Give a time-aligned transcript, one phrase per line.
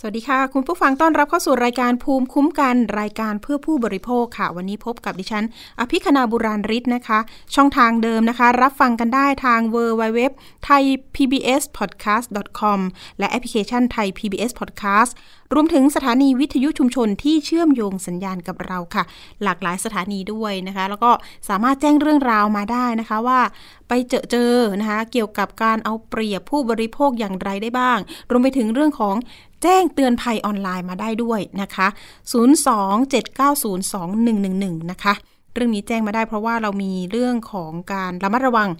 [0.00, 5.44] สวัสดีค่ะ คุณผู้ฟังต้อนรับเข้าสู่รายการภูมิคุ้มกันรายการเพื่อผู้บริโภคค่ะ วันนี้พบกับดิฉัน
[5.80, 7.18] อภิคณาบุราริศนะคะ
[7.54, 10.20] ช่องทางเดิมนะคะ รับฟังกันได้ทาง w w w
[10.66, 10.82] t h a i
[11.14, 12.26] PBS podcast
[12.60, 12.80] com
[13.18, 15.10] และแอปพลิเคชันไทย PBS podcast
[15.54, 19.04] รวมถึงสถานีวิทยุชุมชนที่เชื่อมโยงสัญญาณกับเราค่ะ
[19.42, 21.10] หลากหลายสถานีด้วยนะคะ แล้วก็
[21.48, 23.40] สามารถแจ้งเรื่องราวมาได้นะคะว่า
[23.88, 27.98] ไปเจอเจอนะคะ เกี่ยวกับการเอาเปรียบผู้บริโภคอย่างไรได้บ้าง
[28.30, 29.16] รวมไปถึงเรื่องของ
[29.62, 31.86] แจ้งเตือนภัยออนไลน์มาได้ด้วยนะคะ
[32.32, 35.14] 027902111 นะคะ
[35.54, 38.70] เรื่องนี้แจ้งมาได้เพราะว่าเรามีเรื่องของการระมัดระวัง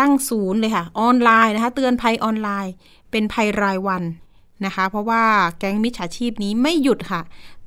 [0.00, 2.72] ตั้งศูนย์เลยค่ะ ออนไลน์นะคะ เตือนภัยออนไลน์
[3.10, 4.02] เป็นภัยรายวัน
[4.64, 5.22] นะคะ เพราะว่า
[5.58, 7.20] แก๊งมิจฉาชีพนี้ไม่หยุดค่ะ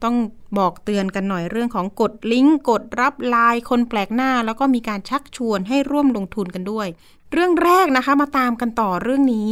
[0.03, 0.15] ต้อง
[0.57, 6.87] บอกเตือนกันหน่อยเรื่องของกดลิงก์กดรับไลน์คนแปลกหน้า แล้วก็มีการชักชวนให้ร่วมลงทุนกันด้วย
[7.31, 9.49] เรื่องแรกนะคะมาตามกันต่อเรื่องนี้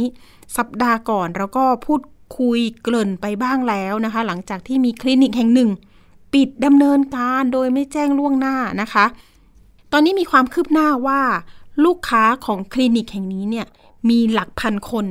[0.56, 2.00] สัปดาห์ก่อนเราก็พูด
[2.36, 5.70] คุยเกริ่นไปบ้างแล้วนะคะ หลังจากที่มีคลินิกแห่งหนึ่ง
[6.34, 9.04] ปิดดำเนินการโดยไม่แจ้งล่วงหน้านะคะ
[9.92, 11.20] ตอนนี้มีความคืบหน้าว่า
[11.84, 13.66] ลูกค้าของคลินิกแห่งนี้เนี่ย
[14.08, 15.06] มีหลักพันคน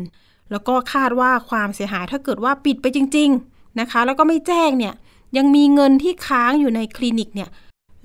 [0.51, 4.93] แล้วก็คาดว่าความเสียหายถ้าเกิดว่าปิดไปจริง ๆนะคะ แล้วก็ไม่แจ้งเนี่ย
[5.37, 7.49] ยังมีเงินที่ค้างอยู่ในคลินิกเนี่ย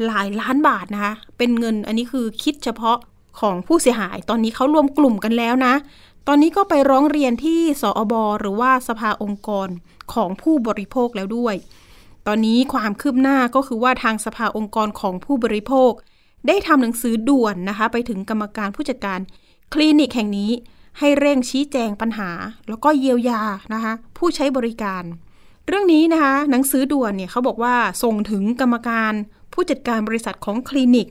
[0.06, 2.98] หลายล้านบาทนะคะ เป็นเงินอันนี้คือคิดเฉพาะ
[3.40, 5.74] ของผู้เสียหาย ตอนนี้เขารวมกลุ่มกันแล้วนะ
[6.26, 9.68] ตอนนี้ก็ไปร้องเรียนที่สอบอหรือว่าสภาองค์กร
[10.14, 11.54] ของผู้บริโภคแล้วด้วย
[12.26, 15.92] ตอนนี้ความคืบหน้าก็คือว่าทางสภาองค์กรของผู้บริโภค
[16.46, 19.20] ได้ทำหนังสือด่วนนะคะ ไปถึงกรรมการผู้จัดการ
[19.72, 20.50] คลินิกแห่งนี้
[20.98, 22.30] ให้เร่งชี้แจงปัญหา
[22.68, 23.42] แล้วก็เยียวยา
[23.74, 25.02] นะคะ ผู้ใช้บริการ
[25.66, 29.12] เรื่องนี้นะคะ หนังสือด่วนเนี่ยเขาบอกว่าส่งถึงกรรมการ
[29.52, 31.08] ผู้จัดการบริษัทของคลินิก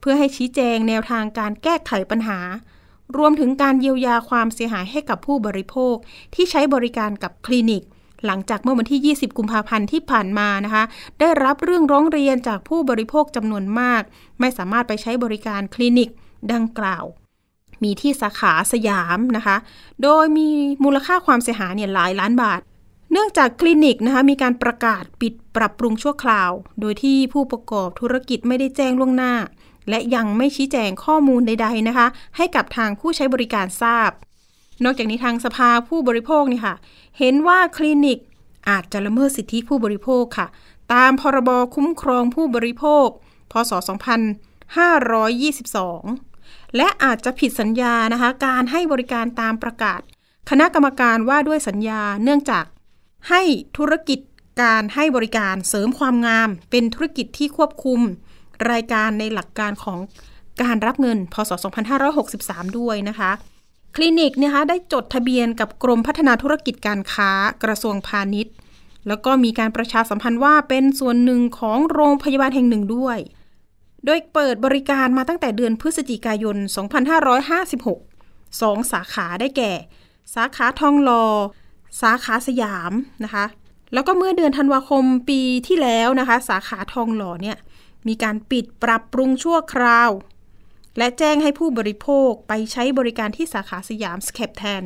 [0.00, 2.38] เพื่อให้ชี้แจงแนวทางการแก้ไขปัญหา
[3.16, 5.94] รวมถึงการเยียวยาความเสียหายให้กับผู้บริโภค
[6.34, 7.82] ที่ใช้บริการกับคลินิก
[8.26, 10.84] หลังจากเมื่อวันที่ 20 กุมภาพันธ์ที่ผ่านมานะคะ
[11.20, 14.02] ได้รับเรื่องร้องเรียนจากผู้บริโภคจำนวนมาก
[14.40, 16.08] ไม่สามารถไปใช้บริการคลินิก
[16.52, 17.04] ดังกล่าว
[17.82, 19.56] มีที่สาขาสยามนะคะ
[20.02, 20.48] โดยมี
[20.84, 22.60] มูลค่าความเสียหายเนี่ยหลายล้านบาท
[23.12, 26.50] เนื่องจากคลินิกนะคะมีการประกาศปิดปรับปรุงชั่วคราว
[26.80, 29.34] โดยที่ผู้ประกอบธุรกิจไม่ได้แจ้งล่วงหน้า
[29.88, 34.10] และยังไม่ชี้แจงข้อมูลใด ๆนะคะ ให้กับทางผู้ใช้บริการทราบ
[34.84, 36.74] นอกจากนี้ทางสภาผู้บริโภคนี่ค่ะ
[37.18, 38.18] เห็นว่าคลินิก
[38.68, 40.46] อาจจะละเมิดสิทธิผู้บริโภคค่ะ
[40.92, 43.08] ตามพรบคุ้มครองผู้บริโภค
[43.52, 43.72] พศ
[45.48, 50.00] 2522 และอาจจะผิดสัญญานะคะ การให้บริการตามประกาศ
[50.50, 52.64] คณะกรรมการว่าด้วยสัญญาเนื่องจาก
[53.28, 53.42] ให้
[53.76, 54.18] ธุรกิจ
[54.62, 58.00] การให้บริการเสริมความงาม เป็นธุรกิจที่ควบคุม
[58.70, 59.98] รายการในหลักการของ
[60.62, 61.50] การรับเงิน พศ
[62.14, 63.30] 2563 ด้วยนะคะ
[63.96, 67.30] คลินิกนะคะได้จดทะเบียนกับกรมพัฒนาธุรกิจการค้า
[67.64, 68.54] กระทรวงพาณิชย์
[69.08, 73.18] แล้วก็มีการประชาสัมพันธ์ว่าเป็นส่วนหนึ่งของโรงพยาบาลแห่งหนึ่งด้วย
[74.04, 76.56] โดยเปิดบริการมาตั้งแต่เดือนพฤศจิกายน
[77.38, 79.72] 2556 สองสาขาได้แก่
[80.34, 81.24] สาขาทองหลอ
[82.02, 82.92] สาขาสยาม
[83.24, 83.44] นะคะ
[83.92, 87.56] แล้วก็เมื่อเดือนธันวาคมปีที่แล้วนะคะ สาขาทองหล่อเนี่ย
[88.08, 90.10] มีการปิดปรับปรุงชั่วคราว
[90.98, 94.82] และแจ้งให้ผู้บริโภคไปใช้บริการที่สาขาสยามสแคปแทน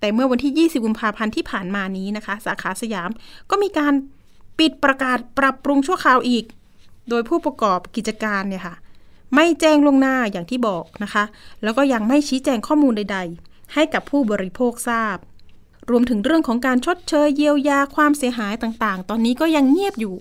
[0.00, 3.10] แต่เมื่อวันที่ 20 กุมภาพันธ์ที่ผ่านมานี้นะคะ สาขาสยาม
[3.50, 3.94] ก็มีการ
[4.58, 6.44] ปิดประกาศปรับปรุงชั่วคราวอีก
[7.08, 8.74] โดยผู้ประกอบกิจการเนี่ยค่ะ
[9.34, 11.24] ไม่แจ้งล่วงหน้าอย่างที่บอกนะคะ
[11.62, 15.16] แล้วก็ยังไม่ชี้แจงข้อมูลใด ๆ ให้กับผู้บริโภคทราบ
[15.90, 20.14] รวมถึงเรื่องของการชดเชยเยียวยาความเสียหายต่างๆ ตอนนี้ก็ยังเงียบอยู่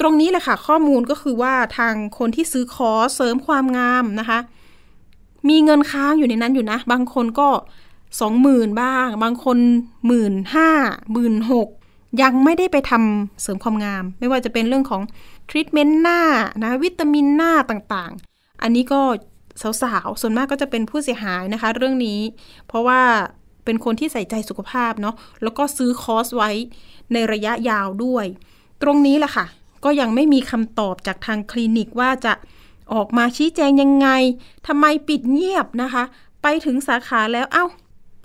[0.00, 4.38] ตรงนี้แหละค่ะ ข้อมูลก็คือว่าทางคนที่ซื้อคอสเสริมความงามนะคะ
[5.48, 7.48] มีเงินค้างอยู่ในนั้นอยู่นะ บางคนก็
[8.20, 9.58] สองหมื่นบ้าง บางคน
[10.06, 10.70] หมื่นห้า
[11.12, 11.68] หมื่นหก
[12.22, 15.02] ยังไม่ได้ไปทำเสริมความงาม ไม่ว่าจะเป็นเรื่องของ
[15.48, 16.20] ทรีทเมนต์หน้า
[16.62, 19.00] นะวิตามินหน้าต่างๆ อันนี้ก็
[19.82, 22.20] สาวๆ ส่วนมากก็จะเป็นผู้เสียหายนะคะ เรื่องนี้
[22.68, 23.00] เพราะว่า
[23.64, 26.50] เป็นคนที่ใส่ใจสุขภาพเนาะแล้วก็ซื้อคอร์สไว้
[27.12, 28.26] ในระยะยาวด้วย
[28.82, 29.46] ตรงนี้แหละค่ะ
[29.84, 32.32] ก็ยังไม่มีคำตอบจากทางคลินิกว่าจะ
[32.92, 34.08] ออกมาชี้แจงยังไง
[34.66, 36.04] ทำไมปิดเงียบนะคะ
[36.42, 37.66] ไปถึงสาขาแล้วเอา้า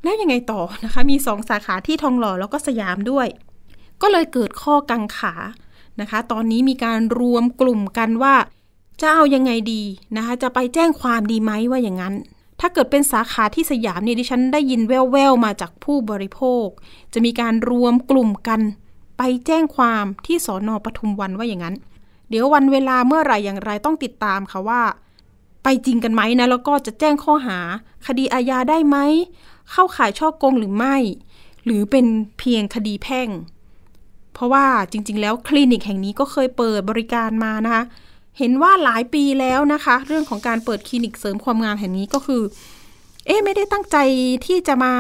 [0.04, 3.28] แล้วยังไงต่อนะคะ มีสองสาขาที่ทองหล่อแล้วก็สยามด้วย
[4.02, 5.34] ก็เลยเกิดข้อกังขา
[6.02, 8.36] นะคะ ตอนนี้มีการรวมกลุ่มกันว่า
[9.02, 9.84] จะเอายังไงดี
[10.18, 12.16] นะคะ จะไปแจ้งความดีไหมว่าอย่างนั้น
[12.60, 16.68] ถ้าเกิดเป็นสาขาที่สยามเนี่ยดิฉันได้ยินแว่วๆมาจากผู้บริโภค
[17.14, 18.62] จะมีการรวมกลุ่มกัน
[19.22, 21.76] ไปแจ้งความที่สอนอปทุมวันว่าอย่างนั้น
[22.30, 24.82] เดี๋ยววันเวลาเมื่อไหร่อย่างไรต้องติดตามค่ะว่า
[25.64, 27.60] ไปจริงกันไหมนะ แล้วก็จะแจ้งข้อหา
[28.08, 28.98] คดีอาญาได้ไหม
[29.72, 30.96] เข้าข่ายช่อโกงหรือไม่
[31.66, 32.06] หรือเป็น
[32.40, 33.30] เพียงคดีแพ่ง
[34.34, 37.84] เพราะว่าจริง ๆ แล้วคลินิกแห่งนี้ก็เคยเปิดบริการมานะคะ
[38.38, 42.42] เห็นว่าหลายปีแล้วนะคะ เรื่องของการเปิดคลินิกเสริมความงามแห่งนี้ก็คือ
[43.26, 43.98] เอ๊ไม่ได้ตั้งใจ
[44.46, 44.94] ที่จะมา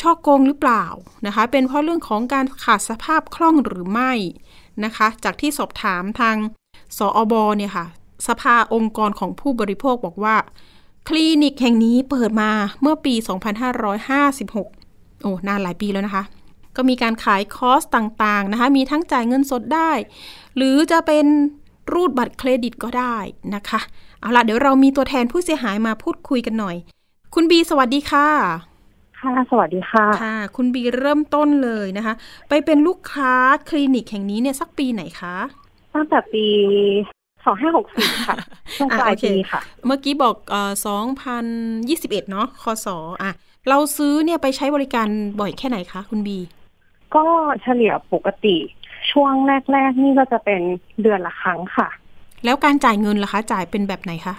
[0.00, 0.84] ช่อโกงหรือเปล่า
[1.26, 4.12] นะคะ เป็นเพราะเรื่องของการขาดสภาพคล่องหรือไม่
[4.84, 6.36] นะคะ จากที่สอบถามทาง
[6.98, 7.86] สออบเนี่ยค่ะ
[8.28, 10.36] สภาองค์กรของผู้บริโภคบอกว่า
[11.08, 12.50] คลินิกแห่งนี้เปิดมา
[12.82, 13.14] เมื่อปี
[14.38, 16.24] 2556 โอ้ นานหลายปีแล้วนะคะ
[16.76, 19.90] ก็มีการขายคอร์สต่างๆนะคะ มีทั้งจ่ายเงินสดได้
[20.56, 21.26] หรือจะเป็น
[21.92, 23.16] รูดบัตรเครดิตก็ได้
[23.54, 23.80] นะคะ
[24.20, 26.76] เอาล่ะ เดี๋ยวเรามีตัวแทนผู้เสียหายมาพูดคุยกันหน่อย
[27.34, 28.73] คุณบีสวัสดีค่ะ
[29.24, 32.14] ค่ะ สวัสดีค่ะ ค่ะ คุณบีเริ่มต้นเลยนะคะ
[32.48, 33.34] ไปเป็นลูกค้า
[33.68, 35.36] คลินิกแห่งนี้เนี่ยสักปีไหนคะ
[35.94, 36.46] ตั้งแต่ปี
[37.44, 38.36] สองห้าหกสี่ค่ะ
[38.76, 41.44] ช่วงปลายอะโอเคปีค่ะ เมื่อกี้บอกเอ่อสองพัน
[41.88, 42.88] ยี่สิบเอ็ดเนาะคศ
[43.22, 43.32] อะ
[43.68, 45.08] เราซื้อเนี่ยไปใช้บริการ
[45.40, 46.38] บ่อยแค่ไหนคะ คุณบี
[47.14, 47.24] ก็
[47.62, 48.56] เฉลี่ยปกติ
[49.10, 49.32] ช่วง
[49.72, 50.60] แรก ๆ นี่ก็จะเป็น
[51.02, 51.88] เดือนละครั้งค่ะ
[52.44, 54.34] แล้วการจ่ายเงินล่ะคะ จ่ายเป็นแบบไหนคะ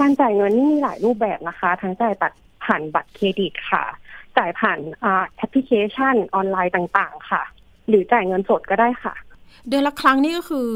[0.00, 3.84] การจ่ายเงินนี่มีหลายรูปแบบนะคะ ทั้งจ่ายบัตรผ่านบัตรเครดิตค่ะ
[4.38, 7.42] จ่ายผ่านอ่าแอปพลิเคชันออนไลน์ต่างๆ ค่ะ
[7.88, 9.14] หรือจ่ายเงินสดก็ได้ค่ะ
[9.68, 10.68] เดือนละครั้งนี่ก็คือ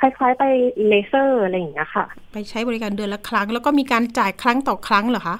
[0.00, 0.44] คล้ายๆไป
[0.88, 5.36] เลเซอร์อะไรอย่างเงี้ยค่ะ ไปใช้บริการเดือนละครั้ง แล้วก็มีการจ่ายครั้งต่อครั้งเหรอคะ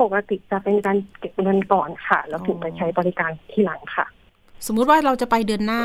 [0.00, 4.06] ปกติจะเป็นการเก็บเงินก่อนค่ะ แล้วถึงอ๋อไปใช้บริการทีหลังค่ะ
[4.66, 5.82] สมมุติว่าเราจะไปเดือนหน้า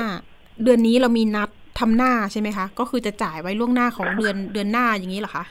[0.63, 1.49] เดือนนี้เรามีนัด
[1.79, 5.45] ทำหน้าใช่ไหมคะ ก็คือจะจ่ายไว้ล่วงหน้าของเดือนเดือนหน้าอย่างนี้เหรอคะ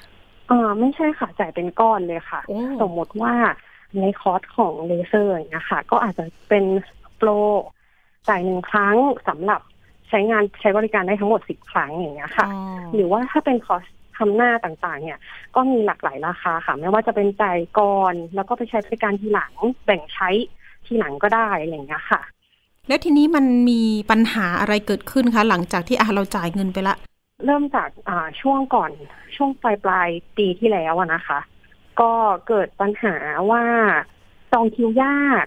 [0.50, 3.34] อ่าไม่ใช่ค่ะจ่ายเป็นก้อนเลยค่ะโอ้สมมติว่า
[4.00, 6.64] ในคอร์สของเลเซอร์อย่างเงี้ยค่ะ ก็อาจจะเป็น
[7.16, 7.28] โปร
[8.28, 8.96] จ่ายหนึ่งครั้ง
[9.28, 9.60] สำหรับ
[10.08, 12.58] ใช้งานใช้บริการได้ทั้งหมดสิบครั้งอย่างเงี้ยค่ะอ๋อ
[12.94, 13.84] หรือว่าถ้าเป็นคอร์ส
[14.18, 15.18] ทำหน้าต่างๆ เนี่ย
[15.54, 19.52] ก็มีหลากหลายราคาค่ะ ไม่ว่าจะเป็นจ่ายก่อน แล้วก็ไปใช้บริการทีหลัง
[19.84, 20.28] แบ่งใช้
[20.86, 22.20] ทีหลังก็ได้อะไรอย่างเงี้ยค่ะ
[22.88, 23.80] แล้วทีนี้มันมี
[24.10, 26.96] ปัญหาอะไรเกิดขึ้นคะ หลังจากที่อะเราจ่ายเงินไปละ
[27.44, 28.90] เริ่มจากอ่าช่วงก่อน
[29.36, 31.38] ช่วงปลายปลายๆปีที่แล้วอะนะคะ
[32.00, 32.12] ก็
[32.48, 33.14] เกิดปัญหา
[33.50, 33.64] ว่า
[34.52, 35.46] จองคิวยาก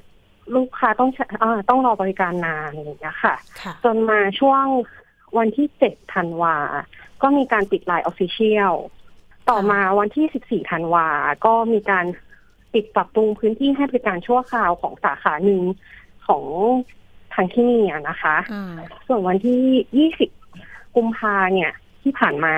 [0.56, 4.66] ลูกค้าต้องใช้อ่าต้องรอบริการนานอย่างเงี้ยค่ะค่ะ จนมาช่วง
[5.38, 6.58] วันที่เจ็ดธันวา
[7.22, 8.74] ก็มีการปิดไลน์ออฟฟิเชียล
[9.50, 11.08] ต่อมาวันที่สิบสี่ธันวา
[11.46, 12.06] ก็มีการ
[12.74, 15.62] ปิดปรับปรุงพื้นที่ให้บริการชั่วคราวของสาขาหนึ่ง
[16.28, 16.44] ของ
[17.34, 18.78] ทางที่นี่อะนะคะอ่า
[19.08, 21.72] ส่วนวันที่20กุมภาเนี่ย
[22.02, 22.56] ที่ผ่านมา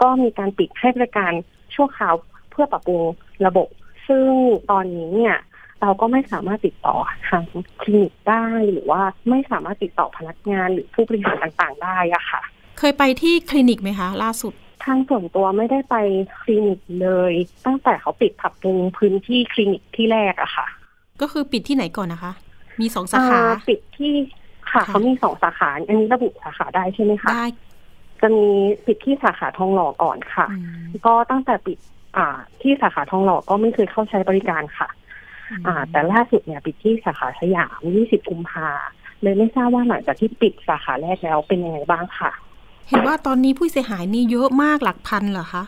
[0.00, 1.32] ก็มีการปิดให้บริการ
[1.74, 2.14] ชั่วคราว
[2.54, 3.02] เพื่อปรับปรุง
[3.46, 3.68] ระบบ
[4.08, 4.28] ซึ่ง
[4.70, 5.36] ตอนนี้เนี่ย
[5.82, 6.96] เราก็ไม่สามารถติดต่อ
[7.28, 7.44] ทาง
[7.80, 12.42] คลินิกได้หรือว่าไม่สามารถติดต่อพนักงานหรือผู้บริหารต่างๆ ได้อะค่ะ
[12.78, 14.52] เคยไปที่คลินิกไหมคะ ล่าสุด
[14.84, 15.96] ทางส่วนตัวไม่ได้ไป
[16.40, 17.32] คลินิกเลย
[17.66, 20.66] ตั้งแต่เขาปิดปรับปรุงพื้นที่คลินิกที่แรกอะค่ะ
[21.20, 22.32] ก็คือปิดที่ไหนก่อนนะคะ
[22.80, 24.14] มีสองสาขาอ่ปิดที่
[24.72, 27.46] ค่ะค่ะ เขามีสองสาขาอันนี้ระบุสาขาได้ใช่ไหมคะได้
[28.20, 28.46] จะมี
[28.86, 31.78] ปิดที่สาขาทองหล่อก่อนค่ะอืมก็ตั้งแต่ปิด
[32.16, 32.26] อ่า
[32.60, 34.88] ที่สาขาทองหล่อก็ไม่เคยเข้าใช้บริการค่ะ
[35.66, 38.68] อ่า แต่ล่าสุดเนี่ยปิดที่สาขาสยาม 20 กุมภา
[39.22, 42.30] เลยไม่ทราบว่าหลังจากที่ปิดสาขาแรกแล้วเป็นยังไงบ้างค่ะ
[42.88, 45.64] เห็นว่าตอนนี้ผู้เสียหายนี่เยอะมากหลักพันเหรอคะ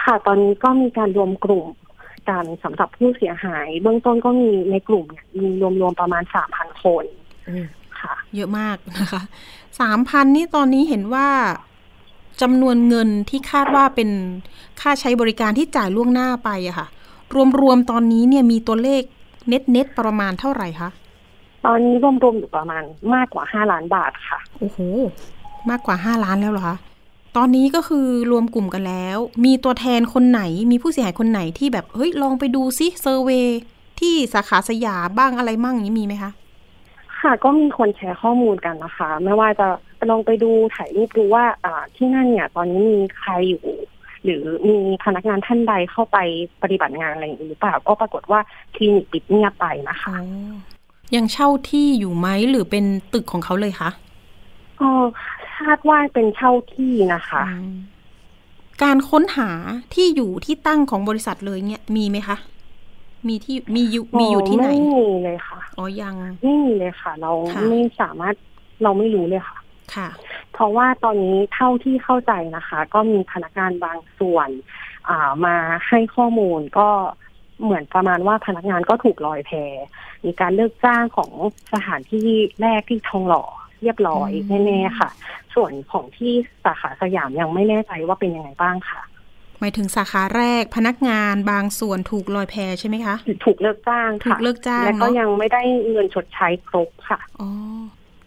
[0.00, 1.66] ค่ะ ตอนนี้ก็มีการรวมกลุ่ม
[2.28, 5.48] กันสำหรับผู้เสียหาย เบื้องต้นก็มีในกลุ่มเนี่ยมี
[5.80, 6.22] รวมๆประมาณ
[6.52, 7.04] 3,000 คน
[8.00, 9.22] ค่ะ เยอะมากนะคะ
[9.80, 11.28] สามพันนี่ตอนนี้เห็นว่า
[12.40, 14.10] จำนวนเงินที่คาดว่าเป็น
[14.80, 16.86] ค่าใช้บริการที่จ่ายล่วงหน้าไปอะค่ะ
[17.60, 19.02] รวมๆตอนนี้เนี่ยมีตัวเลข
[19.48, 20.90] เน็ตเน็ตๆประมาณเท่าไหร่คะ
[21.66, 22.82] ตอนนี้รวมๆอยู่ประมาณ
[23.14, 24.78] มากกว่า5ล้านบาทค่ะโอ้โห
[25.70, 26.76] มากกว่าห้าล้านแล้วเหรอคะ
[27.36, 33.46] ตอนนี้ก็คือรวมกลุ่มกันแล้ว มีตัวแทนคนไหน มีผู้เสียหายคนไหนที่แบบเฮ้ยลองไปดูซิเซอร์เวย
[34.00, 36.30] ที่สาขาสยามบ้างอะไรมั่งอย่างนี้มีไหมคะ
[37.20, 39.68] ค่ะก็มีคนแชร์ข้อมูลกันนะคะ ไม่ว่าจะ
[40.10, 43.64] ลองไปดูถ่ายรูปดูว่าอ่าที่นั่นเนี่ย ตอนนี้มีใครอยู่
[44.24, 46.18] หรือมีพนักงานท่านใดเข้าไป
[46.62, 48.40] ปฏิบัติงานอะไรอย่างนี้หรือเปล่าก็ปรากฏว่า
[48.74, 50.54] คลินิกปิดเงียบไปนะคะอ๋อ
[51.14, 53.90] ยังเช่าที่อยู่ไหมหรือเป็นตึกของเขาเลยคะ
[54.80, 54.90] ก็
[55.56, 57.74] คาดว่าเป็นเช่าที่นะคะอืม
[58.82, 59.50] การค้นหา
[59.94, 62.36] ที่อยู่ที่ตั้งของบริษัทเลยเนี่ยมีไหมคะ
[63.28, 68.34] มีที่มีอยู่มีอยู่ที่ไหนไม่มีเลยค่ะ อ๋อยังไม่มีเลยค่ะ เราค่ะไม่สามารถ
[68.82, 69.58] เราไม่รู้เลยค่ะ
[69.96, 70.08] ค่ะ
[70.52, 74.48] เพราะว่าตอนนี้เท่าที่เข้าใจนะคะ ก็มีพนักงานบางส่วน
[75.08, 75.56] อ่ามา
[75.88, 76.88] ให้ข้อมูลก็
[77.64, 79.50] เหมือนประมาณว่าพนักงานก็ถูกลอยแพ
[80.24, 81.30] มีการเลิกจ้างของ
[81.72, 82.28] สถานที่
[82.60, 83.44] แรกที่ทองหล่อ
[83.82, 85.10] เรียบร้อยแน่ๆค่ะ
[85.54, 86.32] ส่วนของที่
[86.64, 89.00] สาขาสยามยังไม่แน่ใจว่าเป็นยังไงบ้างค่ะ
[89.60, 97.48] หมายถึงสาขาแรกพนักงานบางส่วนถูกลอยแพใช่ไหมคะถูกเลิกจ้างถูค่ะกเลิกจ้างและก็เนาะยังไม่ได้เงินชดใช้ครบค่ะอ๋อ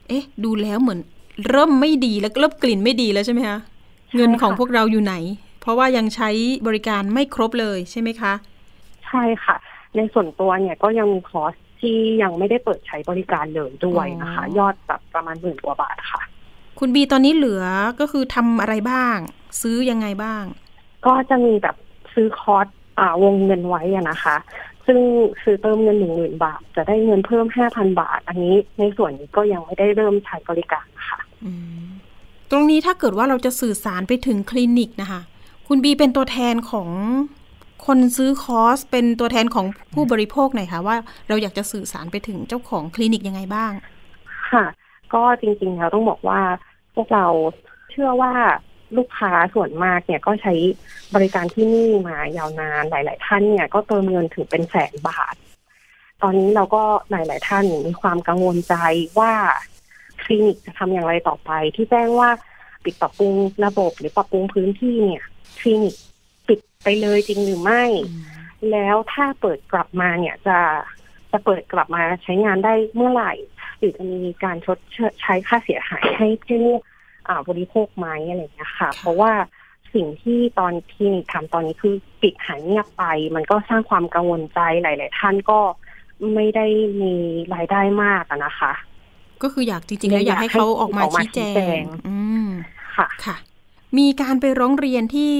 [0.08, 1.00] เอ๊ะ ดูแล้วเหมือน
[1.48, 3.60] เริ่มไม่ดีแล้วก็เริ่มกลิ่นไม่ดีแล้วใช่ไหมคะ
[4.16, 5.16] เงินของพวกเราอยู่ไหน
[5.62, 6.30] เพราะว่ายังใช้
[6.68, 8.34] บริการไม่ครบเลยใช่ไหมคะ
[9.06, 9.56] ใช่ค่ะ
[9.96, 16.22] ในส่วนตัวเนี่ยก็ยังมีคอร์สที่ยังไม่ได้เปิดใช้บริการเลยด้วยนะคะอ๋อยอดแบบประมาณหมื่นกว่าบาทค่ะ
[16.80, 17.64] คุณบีตอนนี้เหลือ
[18.00, 19.18] ก็คือทำอะไรบ้าง
[19.62, 20.44] ซื้อยังไงบ้าง
[21.06, 21.76] ก็จะมีแบบ
[22.14, 22.68] ซื้อคอร์ส
[23.00, 24.36] อ่าวงเงินไว้อะนะคะ
[24.86, 25.00] ซึ่ง
[25.44, 31.23] ซื้อเติมเงินหนึ่งหมื่นบาท จะได้เงินเพิ่มห้าพันบาท อันนี้ในส่วนนี้ก็ยังไม่ได้เริ่มใช้บริการค่ะอืม
[32.52, 35.22] ตรงนี้ถ้าเกิดว่าเราจะสื่อสารไปถึงคลินิกนะคะ
[35.68, 36.90] คุณบีเป็นตัวแทนของ
[37.86, 40.96] คนซื้อคอร์สเป็นตัวแทนของผู้บริโภคหน่อยค่ะว่า
[41.28, 43.72] เราอยากจะสื่อสารไปถึงเจ้าของคลินิกยังไงบ้าง
[44.52, 44.66] ค่ะ
[45.14, 46.42] ก็จริงๆแล้วต้องบอกว่า
[46.96, 47.28] พวกเรา
[47.92, 48.34] เชื่อว่า
[48.98, 50.54] ลูกค้าส่วนมากเนี่ยก็ใช้
[51.16, 55.36] บริการที่นี่มายาวนานหลาย ๆ ท่านเนี่ย ก็เติมเงินถึงเป็นแสนบาท
[56.22, 58.76] ตอนนี้เราก็หลาย ๆ ท่านมีความกังวลใจ
[59.20, 59.34] ว่า
[60.24, 62.30] คลินิกจะทำอย่างไรต่อไป ที่แจ้งว่า
[62.84, 63.34] ปิดปรับปรุง
[63.66, 65.24] ระบบหรือปรับปรุงพื้นที่เนี่ย
[65.60, 65.96] คลินิก
[66.48, 67.84] ปิดไปเลยจริงหรือไม่
[68.72, 70.58] แล้วถ้าเปิดกลับมาเนี่ยจะ
[71.32, 73.34] จะเปิดกลับมาใช้งานได้เมื่อไหร่
[73.78, 74.78] หรือจะมีการชด
[75.22, 76.66] ใช้ค่าเสียหายให้ผู้
[77.28, 79.32] อ่าบริโภคไหมอะไรอย่างเงี้ยค่ะ เพราะว่า
[79.94, 83.04] สิ่งที่ตอนคลินิกทำตอนนี้คือปิดหายเงียบไป
[83.36, 85.60] มันก็สร้างความกังวลใจหลาย ๆ ท่านก็
[86.36, 86.68] ไม่ได้
[87.02, 87.14] มี
[87.56, 88.72] รายได้มากอะนะคะ
[89.44, 92.48] ก็คืออยากจริงๆแล้วอยากให้เขาออกมาออกมาชี้แจชี้แจงงอืม
[92.98, 93.36] ค่ะค่ะ
[93.98, 95.34] มีการไปร้องเรียนที่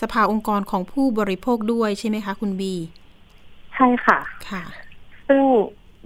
[0.00, 2.74] สภาองค์กรของผู้บริโภคด้วยใช่ไหมคะ คุณบี
[3.74, 4.18] ใช่ค่ะ
[4.50, 4.62] ค่ะ
[5.28, 5.42] ซึ่ง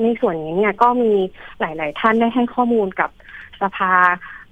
[0.02, 1.12] ในส่วนนี้เนี่ยก็มี
[1.60, 3.10] หลาย ๆ ท่านได้ให้ข้อมูลกับ
[3.62, 3.92] สภา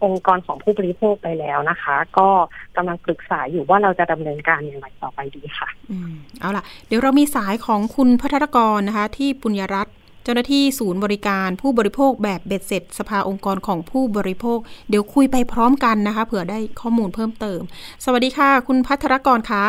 [0.04, 2.28] องค์กรของผู้บริโภคไปแล้วนะคะ ก็
[2.76, 14.58] กำลังปรึกษาอยู่ว่าเราจะดำเนินการอย่างไรต่อไปดีค่ะ อืมเอาล่ะ เดี๋ยวเรามีสายของคุณพัทรกรนะคะ ที่ปุญญรัตน์เจ้าหน้าที่ศูนย์บริการผู้บริโภคแบบเบ็ดเสร็จ สภาองค์กรของผู้บริโภค
[14.88, 17.60] เดี๋ยวคุยไปพร้อมกันนะคะ เผื่อได้ข้อมูลเพิ่มเติม
[18.04, 19.64] สวัสดีค่ะ คุณพัทรกรคะ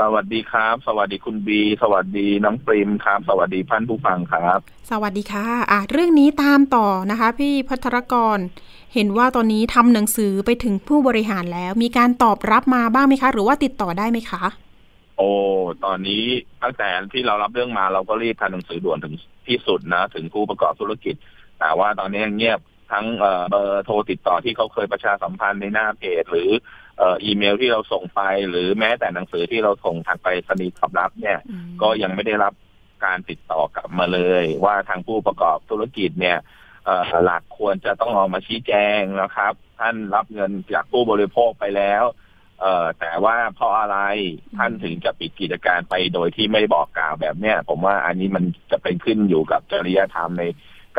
[0.00, 4.58] สวัสดีครับ สวัสดีคุณบี สวัสดีน้องปริมครับ สวัสดีพันผู้ฟังครับ
[4.90, 8.38] สวัสดีค่ะอะ เรื่องนี้ตามต่อนะคะ พี่พัทรกร
[8.94, 14.42] เห็นว่าตอนนี้ทำหนังสือไปถึงผู้บริหารแล้ว มีการตอบรับมาบ้างไหมคะ หรือว่าติดต่อได้ไหมคะ
[15.16, 15.30] โอ้
[15.84, 16.22] ตอนนี้
[16.62, 19.14] ตั้งแต่ที่เรารับเรื่องมาเราก็รีบทำหนังสือด่วนถึง
[19.48, 21.14] ที่สุดนะถึงผู้ประกอบธุรกิจ
[21.60, 22.60] แต่ว่าตอนนี้ยังเงียบ
[22.92, 26.50] ทั้งเอ่อเบอร์โทรติดต่อที่เขาเคยประชาสัมพันธ์ในหน้าเพจหรือ
[26.98, 32.52] เอ่ออีเมลที่เราส่งไป หรือแม้แต่หนังสือที่เราส่งทางไปสนีย์ตอบรับเนี่ยอืมก็ยังไม่ได้รับ
[33.04, 36.38] การติดต่อกลับมาเลย ว่าทางผู้ประกอบธุรกิจเนี่ย
[36.84, 42.04] เอ่อหลักควรจะต้องออกมาชี้แจงนะครับ ท่านรับเงินจากผู้บริโภคไปแล้ว
[42.62, 43.98] เอ่อแต่ว่าเพราะอะไร
[44.56, 50.44] ท่านถึงจะปิดกิจการไปโดยที่ไม่บอกกล่าวแบบเนี้ยผมว่าอันนี้มันจะเป็นขึ้นอยู่กับจริยธรรมใน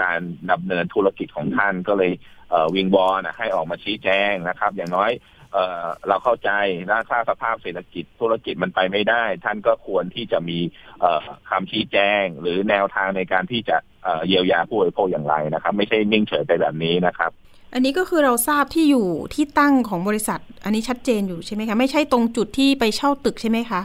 [0.01, 0.19] การ
[0.51, 2.11] ดำเนินธุรกิจของท่านก็เลย
[2.49, 5.11] เอ่อวิงบอลนะให้ออกมาชี้แจงนะครับ อย่างน้อย
[5.53, 6.51] เอ่อเราเข้าใจ
[6.91, 10.59] นะถ้าสภาพเศรษฐกิจธุรกิจมันไปไม่ได้ ท่านก็ควรที่จะมี
[10.99, 17.31] เอ่อคำชี้แจง หรือแนวทางในการที่จะเอ่อเยียวยาผู้บริโภคอย่างไรนะครับ ไม่ใช่นิ่งเฉยไปแบบนี้นะครับ
[17.73, 23.81] อันนี้ก็คือเราทราบที่อยู่ที่ตั้งของบริษัท อันนี้ชัดเจนอยู่ใช่ไหมคะไม่ใช่ตรงจุดที่ไปเช่าตึกใช่ไหมคะ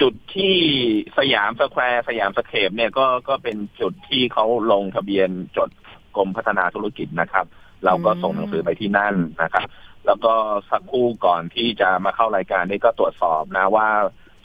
[0.00, 0.54] จุดที่
[1.18, 5.70] สยามสแควร์สยามสเคปเนี่ยก็ก็เป็นจุดที่เขาลงทะเบียนจด
[6.16, 7.46] กรมพัฒนาธุรกิจนะครับ
[7.84, 9.64] เราก็ส่งหนังสือไปที่นั่นนะครับ
[10.06, 10.32] แล้วก็
[10.70, 13.88] สักครู่ก่อนที่จะมาเข้ารายการนี่ก็ตรวจสอบนะว่า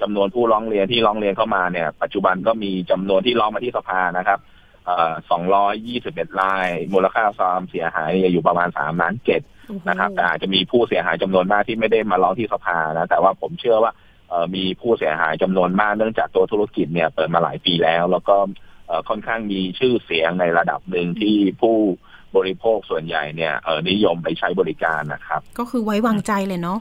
[0.02, 4.40] จำนวนผู้ร้องเรียนที่ร้องเรียนเข้ามาเนี่ย ปัจจุบันก็มีจำนวนที่ร้องมาที่สภานะครับ
[4.88, 5.14] เอ่อ
[5.76, 9.42] 221ราย มูลค่าความเสียหายอยู่ประมาณ3ล้านเจ็ด
[9.88, 13.92] นะครับแต่อาจจะมีผู้เสียหายจำนวนมากที่ไม่ได้มาร้องที่สภานะแต่ว่าผมเชื่อว่า
[14.30, 18.36] เอ่อมีผู้เสียหายจำนวนมากเนื่องจากตัวธุรกิจเนี่ยเปิดมาหลายปีแล้ว แล้วก็
[18.88, 21.76] เอ่อค่อนข้างมีชื่อเสียงในระดับหนึ่งที่ผู้
[22.36, 26.80] บริโภคส่วนใหญ่เนี่ยเอ่อนิยมไปใช้บริการนะครับ ก็คือไว้วางใจเลยเนาะ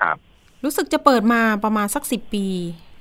[0.00, 0.16] ครับ
[0.64, 2.46] รู้สึกจะเปิดมาประมาณสักสิบปี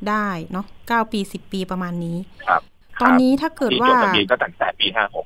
[0.10, 2.62] ได้เนาะเก้าปีสิบปีประมาณนี้ครับ
[3.02, 5.26] ตอนนี้ถ้าเกิดที่ว่าจดทะเบียนก็ตั้งแต่ปีห้าหก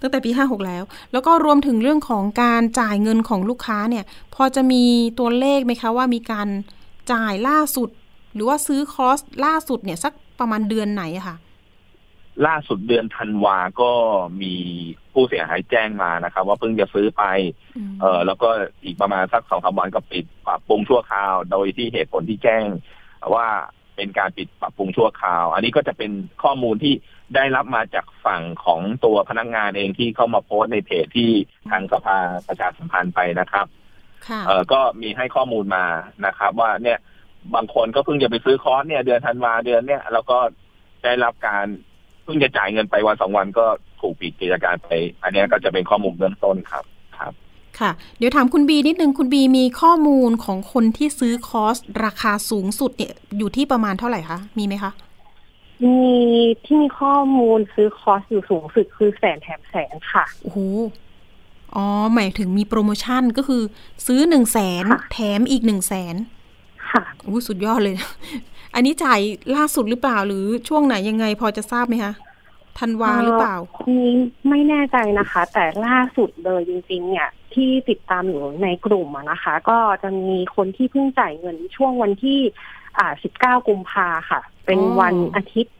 [0.00, 0.82] ตั้งแต่ปีห้าหกแล้ว
[1.12, 4.84] แล้วก็รวมถึงเรื่องของการจ่ายเงินของลูกค้าเนี่ย พอจะมี
[5.18, 6.48] ตัวเลขไหมคะว่ามีการ
[7.12, 7.88] จ่ายล่าสุด
[8.34, 11.36] หรือว่าซื้อคอร์สล่าสุดเนี่ยสักประมาณเดือนไหนอะค่ะ
[12.46, 13.92] ล่าสุดเดือนธันวาก็
[14.42, 14.54] มี
[15.12, 17.22] ผู้เสียหายแจ้งมานะครับ ว่าเพิ่งจะซื้อไป
[17.88, 18.48] มเออแล้วก็
[18.84, 22.64] อีกประมาณสักสองสามวันก็ปิดปรับปรุงชั่วคราว โดยที่เหตุผลที่แจ้ง
[23.34, 23.48] ว่า
[23.98, 26.10] เป็นการปิดปรับปรุงชั่วคราว อันนี้ก็จะเป็น
[26.42, 26.94] ข้อมูลที่
[27.34, 31.30] ได้รับมาจากฝั่งของตัวพนักงงานเองที่เข้ามาโพสต์ในเพจที่
[31.70, 33.66] ทางสภาประชาสัมพันธ์ไปนะครับ
[34.28, 35.84] ค่ะเออก็มีให้ข้อมูลมา
[36.26, 36.98] นะครับ ว่าเนี่ย
[37.54, 40.38] บางคนก็เพิ่งจะไปซื้อคอร์สเนี่ย เดือนธันวาเดือนเนี่ยแล้วก็
[41.04, 41.66] ได้รับการ
[42.24, 43.66] เพิ่งจะจ่ายเงินไปวันสองวันก็
[44.00, 44.90] ถูกปิดกิจการไป
[45.22, 46.84] อันเนี้ยก็จะเป็นข้อมูลเบื้องต้นครับ
[47.18, 47.32] ครับ
[47.80, 54.90] ค่ะ เดี๋ยวถามคุณบีนิดนึง คุณบีมีข้อมูลของคนที่ซื้อคอร์สราคาสูงสุดเนี่ยอยู่ที่ประมาณเท่าไหร่คะ มีไหมคะ
[55.84, 55.96] มี
[56.64, 60.58] ที่มีข้อมูลซื้อคอร์สอยู่สูงสุดคือแสนแถมแสนค่ะ โอ้โห
[61.74, 63.62] อ๋อ หมายถึงมีโปรโมชั่นก็คือ
[64.06, 66.14] ซื้อหนึ่งแสนค่ะแถมอีกหนึ่งแสน
[66.90, 67.96] ค่ะอู้สุดยอดเลย
[68.74, 69.20] อันนี้จ่าย
[69.56, 72.12] ล่าสุดหรือเปล่าหรือช่วงไหนยังไงพอจะทราบไหมคะ
[72.78, 73.56] ธันวาหรือเปล่า
[73.98, 74.12] นี้
[74.48, 82.40] ไม่แน่ใจนะคะ แต่ล่าสุดเลยจริงๆ เนี่ยที่ติดตามอยู่ในกลุ่มอะนะคะ ก็จะมีคนที่เพิ่งจ่ายเงินช่วงวันที่
[82.98, 85.74] อ่า 19 กุมภาค่ะ เป็นอ๋อวันอาทิตย์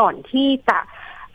[0.00, 0.78] ก่อนที่จะ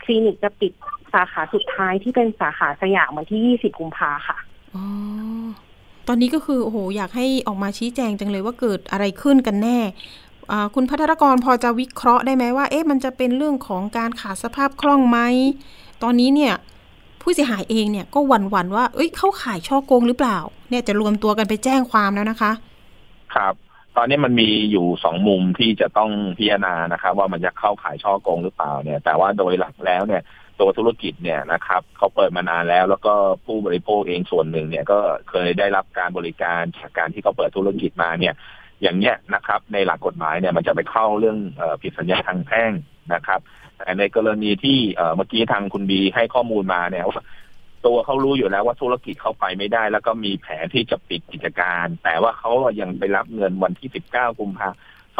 [0.02, 0.72] คลินิกจะปิด
[1.12, 4.38] สาขาสุดท้ายที่เป็นสาขาสยามวันที่ 20 กุมภาค่ะ
[4.74, 4.84] อ๋อ
[6.08, 10.31] ตอนนี้ก็คือโอ้โหอยากให้ออกมาชี้แจงจังเลยว่าเกิดอะไรขึ้นกันแน่อ่า
[10.74, 15.18] คุณพัทรกรพอจะวิเคราะห์ได้ไหมว่า เอ๊ะมันจะเป็นเรื่องของการขาดสภาพคล่องไหม
[16.02, 16.54] ตอนนี้เนี่ย
[17.22, 20.38] ผู้เสียหายเองเนี่ยก็หวั่นหวันว่า เอ้ยเข้าขายช่อโกงหรือเปล่า
[20.70, 22.52] เนี่ยจะรวมตัวกันไปแจ้งความแล้วนะคะ
[23.34, 23.54] ครับ
[23.96, 30.22] ตอนนี้มันมีอยู่สองมุมที่จะต้องพิจารณานะครับ ว่ามันจะเข้าขายช่อโกงหรือเปล่าเนี่ย แต่ว่าโดยหลักแล้วเนี่ย
[30.60, 34.98] ตัวธุรกิจเนี่ยนะครับเขาเปิดมานานแล้ว แล้วก็ผู้บริโภคเองส่วนหนึ่งเนี่ยก็
[35.30, 38.34] เคยได้รับการบริการจากการที่เขาเปิดธุรกิจมาเนี่ย
[38.82, 42.72] อย่างเนี้ยนะครับ ในหลักกฎหมายเนี่ยมันจะไปเข้าเรื่องเออผิดสัญญาทางแพ่ง
[43.14, 43.40] นะครับ
[43.78, 47.22] แต่ในกรณีที่เอ่อเมื่อกี้ทางคุณบีให้ข้อมูลมาเนี่ยว่า
[47.86, 54.68] ตัวเขารู้อยู่แล้วว่าธุรกิจเขาไปไม่ได้ แล้วก็มีแผนที่จะปิดกิจการ แต่ว่าเขายังไปรับเงินวันที่19กุมภา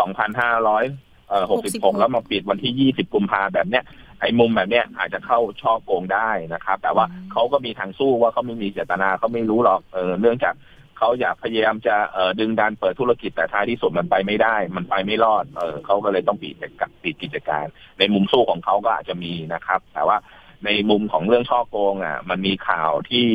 [0.08, 3.84] 2500เอ่อ66แล้วมาปิดวันที่20กุมภาแบบเนี้ย
[4.20, 10.54] ไอ้มุมแบบเนี้ยอาจจะเข้าช่อโกงได้นะครับ แต่ว่าอืมเขาก็มีทางสู้ว่าเขาไม่มีเจตนาเขาไม่รู้หรอกเออเนื่องจาก
[11.02, 17.66] เขาอยากพยายามจะเอ่อดึงดันเปิดธุรกิจแต่ท้ายที่สุดมันไปไม่ได้ มันไปไม่รอดเออเขาก็เลยต้องปิดกิจการปิดกิจการ
[17.98, 20.16] ในมุมสู้ของเขาก็อาจจะมีนะครับ แต่ว่า
[20.64, 23.26] ในมุมของเรื่องช่อโกงอะ มันมีข่าวที่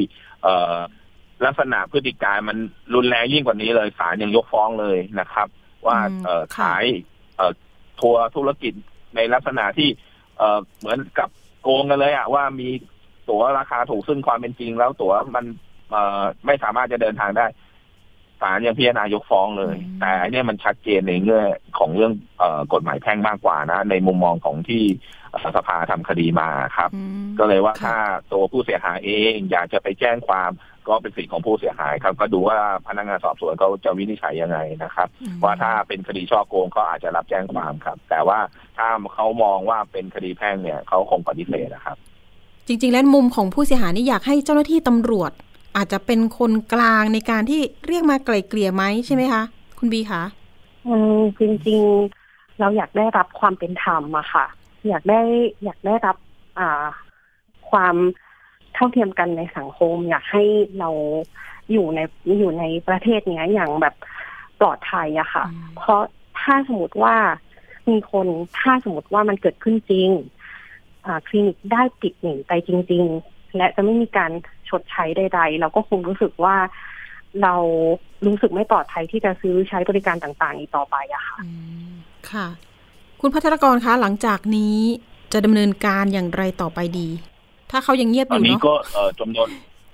[0.43, 0.75] เอ่อ
[1.45, 2.57] ลักษณะพฤติการมัน
[2.93, 5.47] รุนแรงยิ่งกว่านี้เลยศาลยังยกฟ้องเลยนะครับ
[5.85, 6.85] ว่าอืมเอ่อค่ะขาย
[7.37, 7.51] เอ่อ
[7.99, 8.73] ทัวร์ธุรกิจ
[9.15, 9.89] ในลักษณะที่
[10.37, 11.29] เอ่อเหมือนกับ
[11.63, 12.69] โกงกันเลยอะว่ามี
[13.29, 15.66] ตั๋วราคาถูกซึ่งความเป็นจริงแล้วตั๋วมันเอ่อ
[16.45, 17.45] ไม่สามารถจะเดินทางได้
[18.41, 21.43] ศาลยังพิจารณายกฟ้องเลยอืมแต่อันเนี้ยมันชัดเจนในเงื่อ
[21.79, 24.83] ของเรื่องเอ่อกฎหมายแพ่งมากกว่านะ ในมุมมองของที่
[25.31, 27.97] เอ่อสภาทำคดีมาครับอืมก็เลยว่าค่ะถ้า
[28.31, 30.51] ตัวผู้เสียหายเองอยากจะไปแจ้งความ
[30.87, 38.39] ก็เป็นสิทธิของผู้เสียหายครับ ก็ดูว่าพนักงานสอบสวนเขาจะวินิจฉัยยังไงนะครับอืมว่าถ้าเป็นคดีช่อโกงก็อาจจะรับแจ้งความครับ แต่ว่า
[38.77, 41.97] ถ้าเขามองว่าเป็นคดีแพ่งเนี่ยเขาคงปฏิเสธนะครับ
[42.67, 45.31] จริง ๆ แล้วมุมของผู้เสียหายนี่อยากให้เจ้าหน้าที่ตำรวจ
[45.77, 49.43] อาจจะเป็นคนกลางในการที่เรียกมาไกล่เกลี่ยไหมใช่ไหมคะ
[49.77, 50.23] คุณบีคะ
[50.87, 54.45] อืมจริงๆเราอยากได้รับความเป็นธรรมอะค่ะ
[54.87, 55.21] อยากได้
[55.63, 56.17] อยากได้รับ
[56.59, 56.85] อ่า
[57.69, 57.95] ความ
[58.73, 60.43] เท่าเทียมกันในสังคม อยากให้
[60.79, 60.89] เรา
[61.71, 61.99] อยู่ใน
[62.39, 63.95] อยู่ในประเทศเนี้ยอย่างแบบ
[64.59, 66.01] ปลอดภัยอะค่ะอืมเพราะ
[66.41, 67.15] ถ้าสมมติว่า
[67.89, 68.27] มีคน
[68.59, 70.09] ถ้าสมมติว่ามันเกิดขึ้นจริง
[71.05, 74.31] อ่าคลินิกได้ปิดหนีไปจริง ๆ และจะไม่มีการ
[74.69, 76.55] ชดใช้ใด ๆ เราก็คงรู้สึกว่า
[77.43, 77.55] เรา
[78.25, 81.49] รู้สึกไม่ปลอดภัยที่จะซื้อใช้บริการต่างๆ อีกต่อไปอะค่ะอื
[81.89, 81.91] ม
[82.31, 82.47] ค่ะ
[83.21, 84.77] คุณพัทรกรคะหลังจากนี้
[85.33, 87.09] จะดำเนินการอย่างไรต่อไปดี
[87.71, 89.47] ถ้าเขายังเงียบอตอนยู่นี้เนาะก็เอ่อจำนวน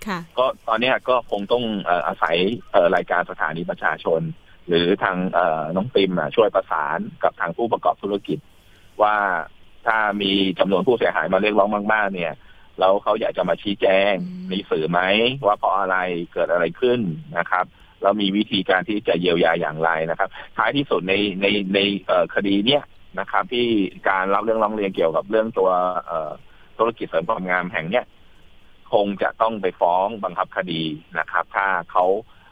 [0.08, 2.38] ค่ะ ก็ตอนเนี้ยก็คงต้องเอ่ออาศัย
[2.72, 4.22] เอ่อรายการสถานีประชาชน
[4.68, 8.40] หรือทางเอ่อน้องติมอะช่วยประสานกับทางผู้ประกอบธุรกิจ
[9.02, 9.16] ว่า
[9.88, 12.34] ถ้ามีจำนวนผู้เสียหายมาเรียกร้องมาก ๆ เนี่ย
[12.80, 15.00] แล้วเขาอยากจะมาชี้แจงอืมมีสื่อไหม
[15.46, 15.98] ว่าเพราะอะไร
[16.34, 17.00] เกิดอะไรขึ้น
[17.38, 17.66] นะครับ
[18.02, 22.84] แล้วมีวิธีการที่จะเยียวยาอย่างไรนะครับ ท้ายที่สุดในในในเอ่อคดีเนี้ย
[23.20, 23.68] นะครับ ที่
[24.10, 25.70] การรับเรื่องร้องเรียนเกี่ยวกับเรื่องตัว
[26.06, 26.32] เอ่อ
[26.78, 28.06] ธุรกิจเสริมความงามแห่งเนี้ย
[28.94, 30.84] คงจะต้องไปฟ้องบังคับคดี
[31.20, 32.06] นะครับ ถ้าเขา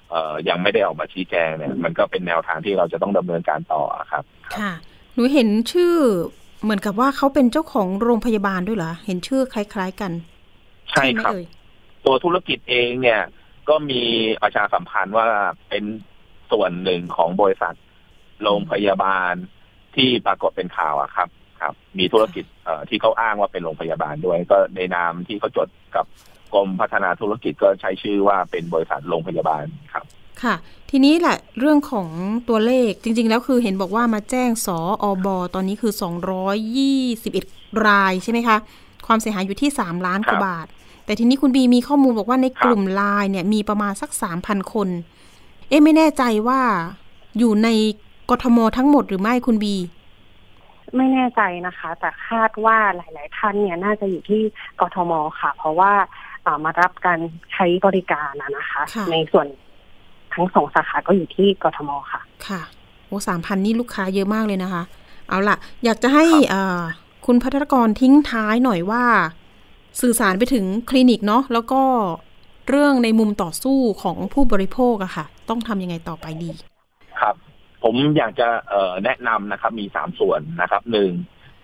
[0.10, 4.24] เอ่อยังไม่ได้ออกมาชี้แจงเนี่ย มันก็เป็นแนวทางที่เราจะต้องดำเนินการต่อครับ
[4.58, 4.72] ค่ะ
[5.14, 5.96] หนูเห็นชื่อ
[6.64, 10.12] เหมือนกับว่าเขาเป็นเจ้าของโรงพยาบาลด้วยเหรอ เห็นชื่อคล้าย ๆ กัน
[10.90, 11.46] ใช่ไหมครับเอ่ย
[12.06, 13.22] ตัวธุรกิจเองเนี่ย
[13.70, 14.02] ก็มี
[14.44, 15.28] ประชาสัมพันธ์ว่า
[15.70, 15.84] เป็น
[16.52, 17.76] ส่วนหนึ่งของบริษัท
[18.44, 19.34] โรงพยาบาล
[19.96, 21.30] ที่ปรากฏเป็นข่าวอะครับ
[21.62, 26.06] ครับ มีธุรกิจเอ่อที่เขาอ้างว่าเป็นโรงพยาบาลด้วย ก็ในนามที่เขาจดกับ
[26.54, 30.06] กรมพัฒนาธุรกิจก็ใช้ชื่อว่าเป็นบริษัทโรงพยาบาลครับ
[30.44, 30.56] ค่ะ
[30.94, 32.10] ทีนี้แหละเรื่องของ
[32.50, 35.94] ตัวเลขจริง ๆ แล้วคือเห็นบอกว่ามาแจ้งสออบอตอนนี้คือ
[36.90, 38.58] 221 รายใช่ไหมคะ
[39.08, 40.68] ความเสียหายอยู่ที่ 3 ล้านกว่าบาท
[41.06, 44.10] แต่ทีนี้คุณบีมีข้อมูลบอกว่าในกลุ่มไลน์เนี่ยมีประมาณสัก
[44.42, 44.88] 3,000 คน
[45.70, 46.62] เอ๊ะไม่แน่ใจว่า
[47.38, 47.70] อยู่ใน
[48.30, 49.76] กทมทั้งหมดหรือไม่คุณบี
[50.96, 54.42] ไม่แน่ใจนะคะ แต่คาดว่าหลาย ๆ ท่านเนี่ยน่าจะอยู่ที่
[54.82, 55.94] กทมค่ะ เพราะว่า
[56.46, 57.20] อ่ามารับการ
[57.54, 59.48] ใช้บริการนะนะคะค่ะในส่วน
[60.34, 62.62] ทั้งสองสาขาก็อยู่ที่กทมค่ะ ค่ะ
[63.08, 64.84] โอ้สามพันนี่ลูกค้าเยอะมากเลยนะคะ
[65.30, 66.82] เอาล่ะ อยากจะให้ครับเอ่อ
[67.26, 69.04] คุณพัฒนกรทิ้งท้ายหน่อยว่า
[70.02, 71.82] สื่อสารไปถึงคลินิกเนาะแล้วก็
[72.70, 76.52] เรื่องในมุมต่อสู้ของผู้บริโภคอะค่ะ ต้องทำยังไงต่อไปดี
[77.20, 77.36] ครับ
[77.84, 81.12] ผมอยากจะเอ่อแนะนำนะครับ มีสามส่วนนะครับหนึ่ง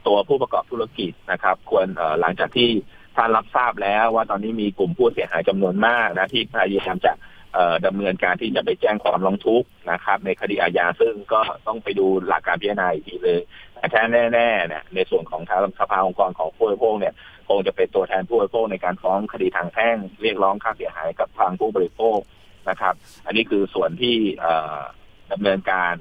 [0.08, 2.69] ตัวผู้ประกอบธุรกิจนะครับ ควรเอ่อหลังจากที่
[3.15, 7.37] ท่านรับทราบแล้วว่าตอนนี้มีกลุ่มผู้เสียหายจำนวนมากนะที่พยายามจะเอ่อ
[7.86, 13.41] ดำเนินการที่จะไปแจ้งความร้องทุกข์นะครับ ในคดีอาญาซึ่งก็ต้องไปดูหลักการพิจารณาอีกทีเลย
[13.73, 14.01] แต่แท้
[14.33, 17.13] แน่ๆเนี่ยในส่วนของทางสภาองค์กรของผู้บริโภคเนี่ย
[17.49, 22.19] คงจะเป็นตัวแทนผู้บริโภคในการฟ้องคดีทางแพ่งเรียกร้องค่าเสียหายกับทางผู้บริโภค
[22.69, 22.93] นะครับ
[23.25, 24.79] อันนี้คือส่วนที่เอ่อ
[25.31, 25.93] ดำเนินการ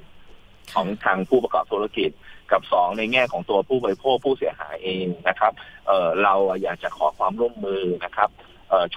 [0.75, 2.11] ของทางผู้ประกอบธุรกิจ
[2.51, 5.53] กับสองในแง่ของตัวผู้บริโภคผู้เสียหายเองนะครับ
[5.87, 6.33] เเรา
[6.63, 8.29] อยากจะขอความร่วมมือนะครับ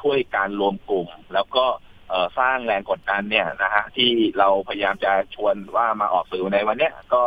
[0.00, 1.66] ช่วยการรวมกลุ่มแล้วก็
[2.38, 7.22] สร้างแรงกดดันเนี่ยนะฮะที่เราพยายามจะชวนว่ามาออกสื่อในวันเนี้ยก็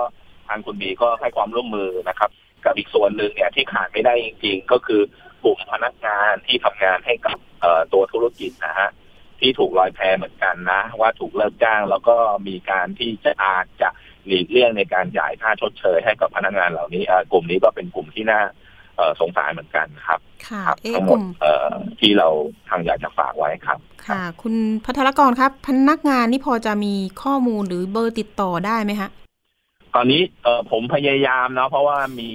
[0.48, 2.30] ทางคุณบีก็ให้ความร่วมมือนะครับ
[2.65, 5.02] กับอีกส่วนหนึ่งเนี่ยที่ขาดไม่ได้จริง ๆ ก็คือ
[5.43, 7.38] กลุ่มพนักงานที่ทำงานให้กับ
[7.93, 8.89] ตัวธุรกิจนะฮะ
[9.39, 12.15] ที่ถูกลอยแพเหมือนกันนะ ว่าถูกเลิกจ้างแล้วก็
[12.48, 13.89] มีการที่จะอาจจะ
[14.28, 18.41] หลีกเลี่ยงในการจ่ายค่าชดเชยให้กับพนักงานเหล่านี้กลุ่มนี้ก็เป็นกลุ่มที่น่า
[19.21, 22.27] สงสารเหมือนกันครับค่ะครับเอ๊ะทั้งหกมดลุ่มเอ่อที่เรา
[22.69, 29.10] ทางอยากจะฝากไว้ครับ ค่ะ คุณพัฒนกรครับ พนักงานนี่พอจะมีข้อมูลหรือเบอร์ติดต่อได้ไหมคะ
[29.95, 32.29] ตอนนี้เอ่อผมพยายามเนาะเพราะว่ามี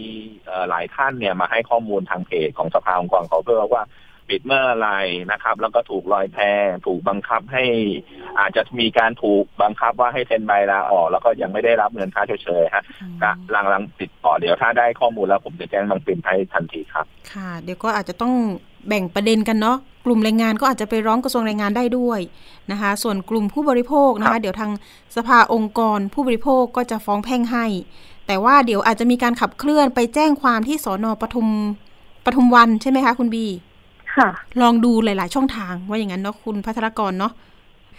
[0.47, 3.85] เอ่อหลายท่านเนี่ยมาให้ข้อมูลทางเพจของสภาองค์กรเขาเพื่อว่า
[4.29, 4.91] ปิดเมื่อไหร
[5.33, 6.39] นะครับ แล้วก็ถูกลอยแพ
[6.87, 7.65] ถูกบังคับให้
[8.41, 12.85] อาจจะมีการถูกบังคับว่าให้เซ็นใบลาออก แล้วก็ยังไม่ได้รับเงินค่าชดเชยฮะ
[13.23, 18.35] กะลังลังติดต่อเดี๋ยวถ้าได้ข้อมูลแล้วผมจะแจ้งบางปินให้ทันทีครับ ค่ะ เดี๋ยวก็อาจจะต้อง
[18.89, 22.21] แบ่งประเด็นกันเนาะกลุ่มแรงงานก็อาจจะไปร้องกระทรวงแรงงานได้ด้วย
[22.71, 24.71] นะคะ ส่วนกลุ่มผู้บริโภคนะครัคะบเดี๋ยวทาง
[25.17, 27.67] สภาองค์กรผู้บริโภคก็จะฟ้องแพ่งให้
[28.27, 31.49] แต่ว่าเดี๋ยวอาจจะมีการขับเคลื่อนไปแจ้งความที่สอนอปทุม
[32.27, 33.68] ปทุมวันใช่ไหมคะ คุณบีค่ะ
[34.63, 37.33] ลองดูหลาย ๆ ช่องทางว่าอย่างนั้นเนาะคุณพัทรกรเนาะ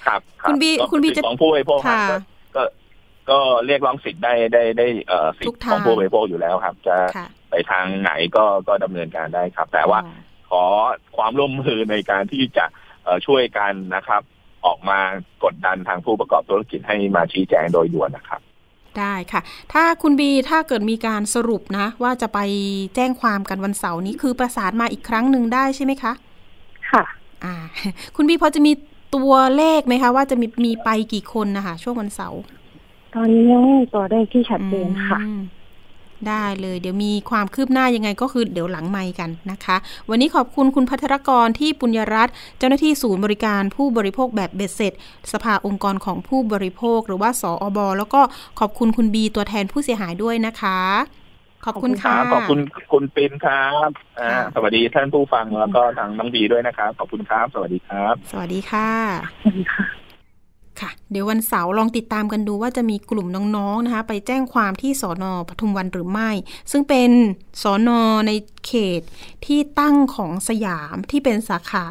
[0.06, 2.20] ครับรับคุณบีก็คุณบีสิทธิ์จะของผู้บริโภคครับค่ะ
[2.56, 2.64] ก็
[3.30, 10.00] ก็ก็เรียกร้องสิทธิ์ได้ได้ได้เอ่อสิททุกธิ์ทางของผู้บริโภคอยู่แล้วครับ จะค่ะไปทางไหนก็ก็ดำเนินการได้ครับ แต่ว่า
[10.52, 10.64] อ๋อ
[11.16, 12.66] ขอความร่วมมือในการที่จะ
[13.04, 14.22] เอ่อช่วยกันนะครับ
[14.66, 15.00] ออกมา
[15.44, 18.42] กดดันทางผู้ประกอบธุรกิจให้มาชี้แจงโดยด่วนนะครับ
[19.00, 19.42] ได้ค่ะ
[19.74, 22.40] ถ้าคุณบีถ้าเกิดมีการสรุปนะ ว่าจะไป
[22.96, 26.14] แจ้งความกันวันเสาร์นี้คือประสานมาอีกครั้งหนึ่งได้ใช่ไหมคะ
[26.92, 27.04] ค่ะ
[27.44, 27.56] อ่า
[28.16, 28.72] คุณบีพอจะมี
[29.16, 32.42] ตัวเลขไหมคะ ว่าจะมีมีไปกี่คนนะคะช่วงวันเสาร์
[33.16, 35.42] ตอนนี้ยังไม่มีตัวเลขที่ชัดเจนค่ะอืม
[36.28, 39.78] ได้เลยเดี๋ยวมีความคืบหน้ายังไงก็คือเดี๋ยวหลังไมค์กันนะคะ
[40.10, 44.94] วันนี้ขอบคุณคุณพัทรกรที่ปุญญรัตน์เจ้าหน้าที่ศูนย์บริการผู้บริโภคแบบเบ็ดเสร็จ
[45.34, 48.22] สภาองค์กรของผู้บริโภคหรือว่าสออบแล้วก็
[48.60, 50.80] ขอบคุณคุณบีตัวแทนผู้เสียหายด้วยนะคะ
[51.66, 52.60] ขอบคุณค่ะขอบคุณ
[52.92, 58.90] คุณปินครับอ่าค่ะสวัสดีท่านผู้ฟังแล้วก็ทางน้องบีด้วยนะครับขอบคุณครับ สวัสดีครับ สวัสดีค่ะ
[59.44, 59.64] สวัสดี
[60.82, 66.30] ค่ะเดี๋ยววันเสาร์ลองติดตามกันดูว่าจะมีกลุ่มน้องๆนะคะ ไปแจ้งความที่สอนอปทุมวันหรือไม่
[66.72, 67.12] ซึ่งเป็น
[67.62, 68.32] สอนอใน
[68.66, 69.02] เขต
[69.46, 71.86] ที่ตั้งของสยามที่เป็นสาขา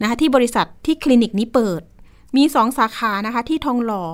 [0.00, 1.82] นะคะที่บริษัทที่คลินิกนี้เปิด
[2.36, 4.04] มีสองสาขานะคะที่ทองหล่อ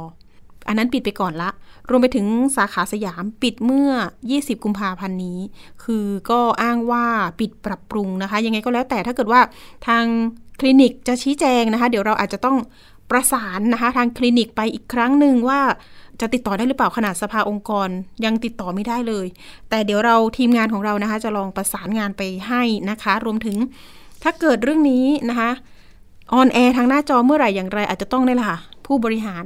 [0.69, 1.51] อันนั้นปิดไปก่อนละ
[1.91, 2.27] รวมไปถึง
[2.57, 3.91] สาขาสยามปิดเมื่อ
[4.29, 5.39] 20 กุมภาพันธ์นี้
[5.85, 7.07] คือก็อ้างว่า
[7.41, 9.41] ปิดปรับปรุงนะคะ ยังไงก็แล้วแต่ถ้าเกิดว่า
[9.87, 10.05] ทาง
[10.61, 12.57] คลินิกจะชี้แจงนะคะ เดี๋ยวเราอาจจะต้อง
[13.11, 15.61] ประสานนะคะทางคลินิกไปอีกครั้งหนึ่งว่า
[16.21, 17.89] จะติดต่อได้หรือเปล่าขนาดสภาองค์กร
[18.25, 19.27] ยังติดต่อไม่ได้เลย
[19.69, 23.57] แต่เดี๋ยวเราทีมงานของเรานะคะ จะลองประสานงานไปให้นะคะ รวมถึง
[24.23, 25.51] ถ้าเกิดเรื่องนี้นะคะ
[26.33, 29.45] ออนแอร์ทางหน้าจอเมื่อไหร่อย่างไรอาจจะต้องได้ละค่ะผู้บริหาร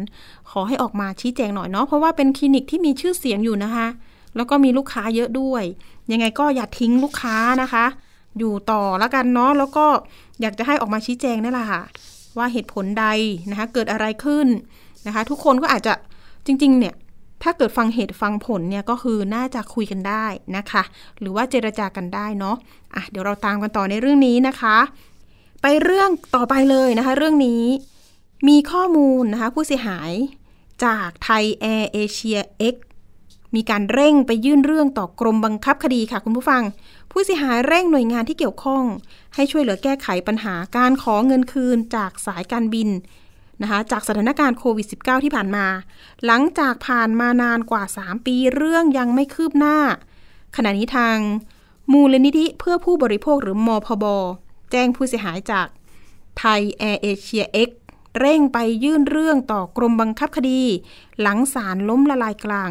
[0.50, 3.86] ขอให้ออกมาชี้แจงหน่อยเนาะเพราะว่าเป็นคลินิกที่มีชื่อเสียงอยู่นะคะ
[4.36, 5.64] แล้วก็มีลูกค้าเยอะด้วย
[6.12, 7.84] ยังไงก็อย่าทิ้งลูกค้านะคะ
[8.38, 9.86] อยู่ต่อแล้วกันเนาะแล้วก็
[10.40, 11.82] อยากจะให้ออกมาชี้แจงนั่แหละค่ะ
[12.38, 13.06] ว่าเหตุผลใด
[13.50, 14.46] นะคะเกิดอะไรขึ้น
[15.06, 15.94] นะคะทุกคนก็อาจจะ
[16.46, 16.94] จริงๆเนี่ย
[17.42, 20.82] ถ้าเกิดฟังเหตุฟังผลเนี่ยก็คือน่าจะคุยกันได้นะคะ
[21.20, 22.56] หรือว่าเจรจากันได้เนาะ
[22.94, 24.76] อะเดี๋ยวเราตามกันต่อในเรื่องนี้นะคะ
[25.62, 27.64] ไปเรื่องต่อไปเลยนะคะ เรื่องนี้
[28.48, 30.12] มีข้อมูลนะคะผู้เสียหาย
[30.84, 32.76] จากไทยแอร์เอเชียเอ็กซ์
[33.54, 36.62] มีการเร่งไปยื่นเรื่องต่อกรมบังคับคดีค่ะคุณผู้ฟัง
[37.10, 38.84] ผู้เสียหายเร่งหน่วยงานที่เกี่ยวข้อง
[39.34, 42.88] ให้ช่วยเหลือแก้ไขปัญหาการขอเงินคืนจากสายการบิน
[43.62, 45.66] นะคะจากสถานการณ์โควิด -19 ที่ผ่านมา
[46.26, 49.76] หลังจากผ่านมานานกว่า 3 ปีเรื่องยังไม่คืบหน้า
[50.56, 51.16] ขณะนี้ทาง
[51.92, 54.04] มูลนิธิเพื่อผู้บริโภคหรือมอพบ
[54.70, 55.66] แจ้งผู้เสียหายจาก
[56.38, 57.68] ไทยแอร์เอเชียเอ็ก
[58.20, 60.62] เร่งไปยื่นเรื่องต่อกรมบังคับคดี
[61.20, 62.70] หลังศาลล้มละลายกลาง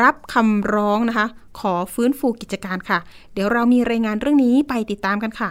[0.00, 1.26] รับคำร้องนะคะ
[1.58, 2.98] ขอฟื้นฟูกิจการค่ะ
[3.32, 5.50] เดี๋ยวเรามีรายงานเรื่องนี้ไปติดตามกันค่ะ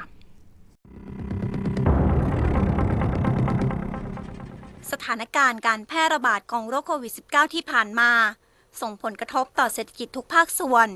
[4.91, 8.11] สถานการณ์การแพร่ระบาดของโรคโควิด -19 ที่ผ่านมา
[8.81, 10.87] ส่งผลกระทบต่อเศรษฐกิจทุกภาคส่วน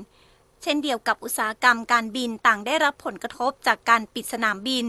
[0.62, 4.86] เช่นเดียวกับอุตสาหกรรมการบินต่างได้รับผลกระทบจากการปิดสนามบิน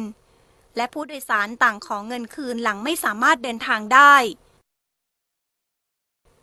[0.77, 4.15] และผู้โดยสารต่างของเงินคืนหลังไม่สามารถเดินทางได้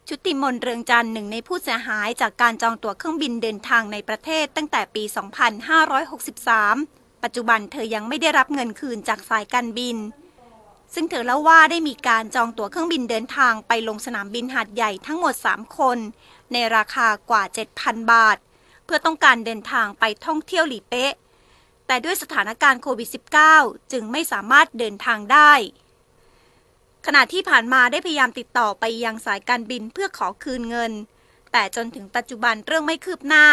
[0.08, 5.02] ชุติมนเรืองจันทร์หนึ่งในผู้เสียหายจากการจองตั๋วเครื่องบินเดินทางในประเทศตั้งแต่ปี
[6.32, 9.96] 2563 ปัจจุบันเธอยังไม่ได้รับเงินคืนจากสายการบิน
[10.94, 15.98] ซึ่งเธอเล่าว่าได้มีการจองตั๋วเครื่องบินเดินทางไปลงสนามบินหาดใหญ่ทั้งหมด 3 คน
[16.52, 17.42] ในราคากว่า
[17.76, 18.36] 7,000 บาท
[18.84, 21.12] เพื่อต้องการเดินทางไปท่องเที่ยวหลีเป๊ะ
[21.92, 23.08] แต่ด้วยสถานการณ์โควิด
[23.50, 25.52] -19 จึงไม่สามารถเดินทางได้
[27.06, 30.92] ขณะที่ผ่านมาได้พยายามติดต่อไปยังสายการบินเพื่อขอคืนเงิน
[31.52, 33.46] แต่จนถึงปัจจุบันเรื่องไม่คืบหน้า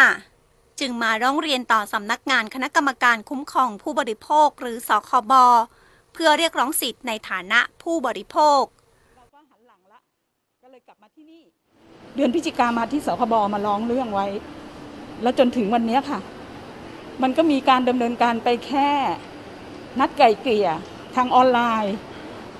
[0.79, 5.33] จึงมาร้องเรียนต่อสำนักงานคณะกรรมการคุ้มครองผู้บริโภคหรือสคบ
[6.13, 8.63] เพื่อเรียกร้องสิทธิ์ในฐานะผู้บริโภค
[9.15, 9.99] เราก็หันหลังละ
[10.63, 11.41] ก็เลยกลับมาที่นี่
[12.15, 14.27] เดือนพฤศจิกามาที่สคบมาร้องเรื่องไว้
[15.21, 16.19] แล้วจนถึงวันนี้ค่ะ
[17.21, 18.91] มันก็มีการดำเนินการไปแค่
[19.99, 20.69] นัดไก่เกลี่ย
[21.15, 21.95] ทางออนไลน์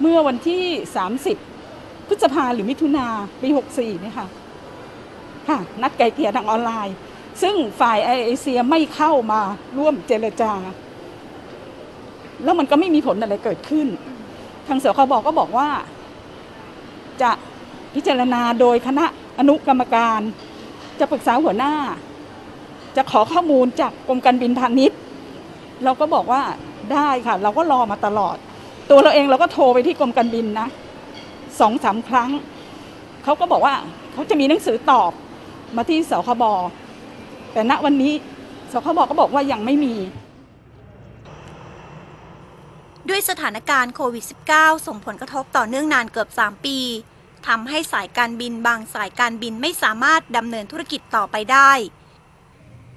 [0.01, 0.65] เมื่อวันที่
[1.35, 3.07] 30 พฤษภาหรือมิถุนา
[3.41, 4.27] ปี 64นี่ค่ะ
[5.47, 6.95] ค่ะ นัดไก่เกลี่ยทางออนไลน์
[7.41, 9.41] ซึ่งฝ่ายไอเอเชียไม่เข้ามา
[9.77, 10.53] ร่วมเจรจา
[12.43, 13.87] แล้วมันก็ไม่มีผลอะไรเกิดขึ้น
[14.67, 15.69] ทางสคบก็บอกว่า
[17.21, 17.31] จะ
[17.95, 19.05] พิจารณาโดยคณะ
[19.39, 20.19] อนุกรรมการ
[20.99, 21.73] จะปรึกษาหัวหน้า
[22.99, 24.97] จะขอข้อมูลจากกรมการบินพาณิชย์
[25.83, 26.41] เราก็บอกว่า
[26.93, 28.35] ได้ค่ะ เราก็รอมาตลอด
[28.89, 30.67] ตัวเราเองเราก็โทรไปที่กรมการบินนะ
[31.59, 32.29] สองสามครั้ง
[33.23, 33.75] เขาก็บอกว่า
[34.13, 35.11] เขาจะมีหนังสือตอบ
[35.75, 36.43] มาที่สคบ
[37.53, 38.13] แต่ณวันนี้
[38.71, 39.95] สคบก็บอกว่ายังไม่มี
[43.09, 46.77] ด้วยสถานการณ์โควิด -19 ส่งผลกระทบต่อเนื่องนานเกือบ 3 ปี
[47.47, 51.71] ทำให้สายการบินบางสายการบินไม่สามารถดำเนินธุรกิจต่อไปได้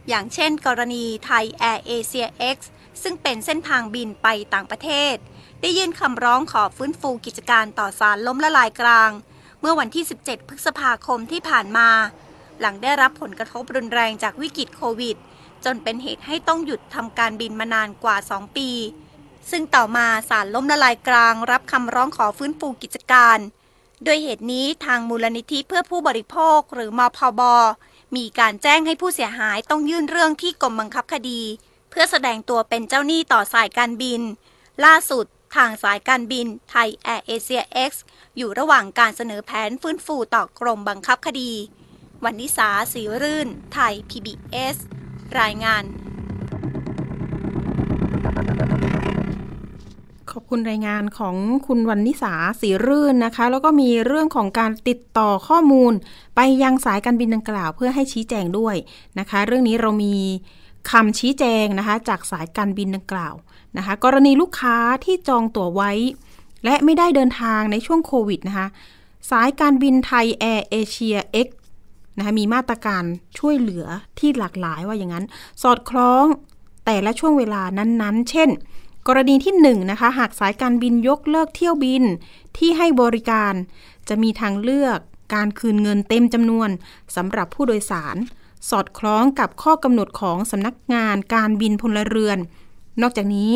[0.09, 2.59] อย่างเช่น กรณีไทยแอร์เอเชีย X
[3.03, 5.15] ซึ่งเป็นเส้นทางบินไปต่างประเทศ
[5.61, 9.11] ได้ยื่นคำร้องขอฟื้นฟูกิจการต่อสารล้มละลายกลาง
[9.61, 11.89] เมื่อวันที่ 17 พฤษภาคมที่ผ่านมา
[12.61, 15.17] หลังได้รับผลกระทบรุนแรงจากวิกฤตโควิด
[15.65, 18.71] จนเป็นเหตุให้ต้องหยุดทำการบินมานานกว่า 2 ปี
[19.51, 23.39] ซึ่งต่อมาศาลล้มละลายกลาง รับคำร้องขอฟื้นฟูกิจการ
[24.05, 27.41] โดยเหตุนี้ทางมูลนิธิเพื่อผู้บริโภคหรือมอพบ
[28.17, 31.41] มีการแจ้งให้ผู้เสียหายต้องยื่นเรื่องที่กรมบังคับคดี
[31.91, 34.21] เพื่อแสดงตัวเป็นเจ้าหนี้ต่อสายการบิน
[34.85, 35.25] ล่าสุด
[35.57, 37.93] ทางสายการบินไทยแอร์เอเชีย X
[38.37, 41.53] อยู่ระหว่างการเสนอแผนฟื้นฟูต่อกรมบังคับคดี
[42.25, 44.77] วันนิสาสีรื่น ไทย PBS
[45.41, 45.83] รายงาน
[50.33, 55.93] ขอบคุณรายงานของคุณวันนิสาสีรื่นนะคะ แล้วก็มีเรื่องของการติดต่อข้อมูล
[56.37, 58.77] ไปยังสายการบินดังกล่าว เพื่อให้ชี้แจงด้วย
[59.19, 60.15] นะคะ เรื่องนี้เรามี
[60.91, 63.35] คำชี้แจงนะคะ จากสายการบินดังกล่าว
[63.77, 65.93] นะคะ กรณีลูกค้าที่จองตั๋วไว้
[66.65, 68.67] และไม่ได้เดินทางในช่วงโควิดนะคะ
[69.31, 71.17] สายการบินไทยแอร์เอเชีย
[71.47, 71.49] X
[72.17, 73.05] นะคะมีมาตรการ
[73.39, 73.87] ช่วยเหลือ
[74.19, 75.25] ที่หลากหลายว่าอย่างนั้น
[75.63, 76.27] สอดคล้อง
[76.87, 78.51] แต่ละช่วงเวลานั้นๆ เช่น
[79.09, 82.05] กรณีที่1นนะคะ หากสายการบินยกเลิกเที่ยวบิน
[82.57, 83.55] ที่ให้บริการ
[84.09, 84.99] จะมีทางเลือก
[85.35, 86.69] การคืนเงินเต็มจำนวน
[87.17, 88.17] สำหรับผู้โดยสาร
[88.71, 92.39] สอดคล้องกับข้อกำหนดของสำนักงานการบินพลเรือน
[93.03, 93.53] นอกจากนี้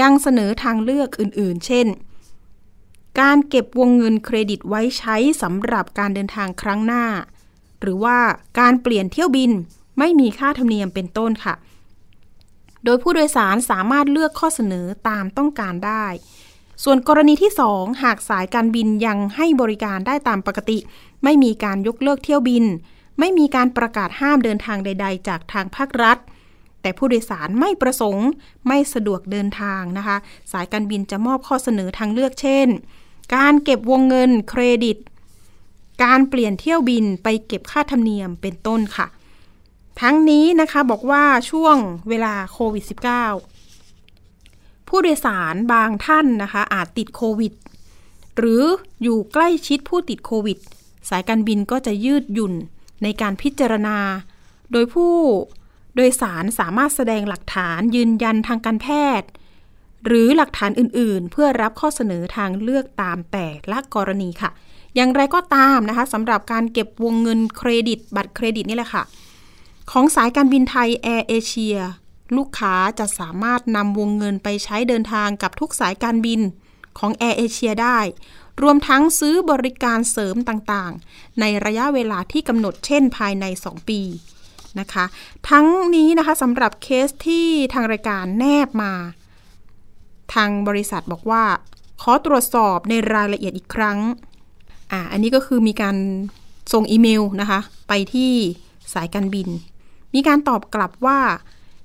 [0.00, 1.86] ยังเสนอทางเลือกอื่น ๆ เช่น
[3.20, 7.04] การเก็บวงเงินเครดิตไว้ใช้สำหรับการเดินทางครั้งหน้า
[7.80, 8.18] หรือว่า
[8.60, 9.50] การเปลี่ยนเที่ยวบิน
[9.98, 11.54] ไม่มีค่าธรรมเนียมเป็นต้นค่ะ
[12.86, 16.06] โดยผู้โดยสารสามารถเลือกข้อเสนอตามต้องการได้
[16.84, 20.78] ส่วนกรณีที่ 2 หากสายการบินยังให้บริการได้ตามปกติ
[21.24, 22.64] ไม่มีการยกเลิกเที่ยวบิน
[23.18, 26.18] ไม่มีการประกาศห้ามเดินทางใด ๆ จากทางภาครัฐ
[26.82, 28.28] แต่ผู้โดยสารไม่ประสงค์
[28.68, 30.16] ไม่สะดวกเดินทางนะคะ
[30.52, 32.68] สายการบินจะมอบข้อเสนอทางเลือกเช่น
[33.36, 34.96] การเก็บวงเงินเครดิต
[36.04, 39.06] การเปลี่ยนเที่ยวบินไปเก็บค่าธรรมเนียมเป็นต้นค่ะ
[40.00, 41.76] ทั้งนี้นะคะบอกว่าช่วง
[42.08, 42.84] เวลาโควิด
[43.66, 47.52] -19 ผู้โดยสารบางท่านนะคะ อาจติดโควิด
[48.36, 48.64] หรือ
[49.02, 50.58] อยู่ใกล้ชิดผู้ติดโควิด
[51.08, 52.54] สายการบินก็จะยืดหยุ่น
[53.02, 53.98] ในการพิจารณา
[54.72, 55.14] โดยผู้
[55.94, 58.88] โดยสารสามารถแสดงหลักฐานยืนยันทางการแพ
[59.20, 59.28] ทย์
[60.06, 64.50] หรือหลักฐานอื่น ๆ เพื่อรับข้อเสนอทางเลือกตามแต่ละกรณีค่ะ
[64.96, 69.02] อย่างไรก็ตามนะคะสำหรับการเก็บวงเงินเครดิต บัตรเครดิตนี่แหละค่ะ
[69.90, 71.76] ของสายการบินไทยแอร์เอเชีย
[72.36, 76.40] ลูกค้าจะสามารถนำวงเงินไปใช้เดินทางกับทุกสายการบิน
[76.98, 77.98] ของแอร์เอเชียได้
[78.62, 84.00] รวมทั้งซื้อบริการเสริมต่างๆ ในระยะเวลาที่กำหนดเช่นภายใน 2 ปี
[84.80, 85.04] นะคะ
[85.50, 88.92] ทั้งนี้นะคะสำหรับเคสที่ทางรายการแนบมา
[90.34, 91.44] ทางบริษัทบอกว่า
[92.02, 93.98] ขอตรวจสอบในรายละเอียดอีกครั้ง
[94.92, 95.96] อ่าอันนี้ก็คือมีการ
[96.72, 98.32] ส่งอีเมลนะคะ ไปที่
[98.94, 99.48] สายการบิน
[100.14, 101.20] มีการตอบกลับว่า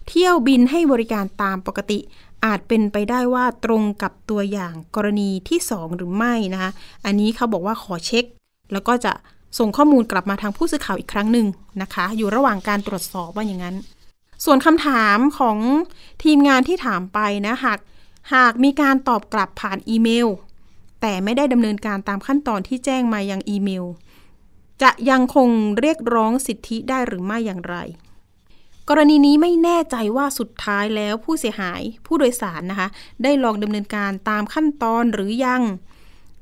[0.07, 1.99] เที่ยวบินให้บริการตามปกติ
[2.45, 6.71] อาจเป็นไปได้ว่าตรงกับตัวอย่างกรณีที่ 2 หรือไม่นะคะ
[7.05, 8.25] อันนี้เขาบอกว่าขอเช็ค
[8.73, 9.13] แล้วก็จะ
[9.59, 11.47] ส่งข้อมูลกลับมาทางผู้สื่อข่าวอีกครั้งหนึ่ง
[11.81, 13.75] นะคะ อยู่ระหว่างการตรวจสอบว่าอย่างนั้น
[14.45, 15.57] ส่วนคำถามของ
[16.23, 17.79] ทีมงานที่ถามไปนะหาก
[18.33, 20.27] หากมีการตอบกลับผ่านอีเมล
[21.01, 23.85] แต่ไม่ได้ดำเนินการตามขั้นตอนที่แจ้งมายังอีเมล
[24.81, 27.75] จะยังคงเรียกร้องสิทธิได้หรือไม่อย่างไร
[28.93, 32.87] กรณีนี้ไม่แน่ใจว่าสุดท้ายแล้วผู้เสียหายผู้โดยสารนะคะ
[33.23, 35.61] ได้ลองดำเนินการตามขั้นตอนหรือยัง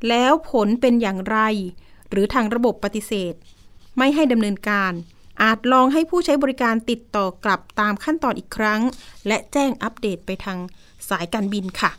[0.10, 1.38] แล้วผลเป็นอย่างไร
[2.10, 3.34] หรือทางระบบปฏิเสธ
[3.98, 4.92] ไม่ให้ดำเนินการ
[5.44, 8.82] อาจลองให้ผู้ใช้บริการติดต่อกลับตามขั้นตอนอีกครั้ง
[9.28, 10.58] และแจ้งอัปเดตไปทาง
[11.10, 11.92] สายการบินค่ะ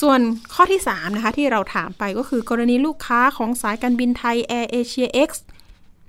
[0.00, 0.20] ส่วน
[0.54, 5.30] ข้อที่ 3 นะคะ ที่เราถามไปก็คือกรณีลูกค้าของสายการบินไทย Air Asia X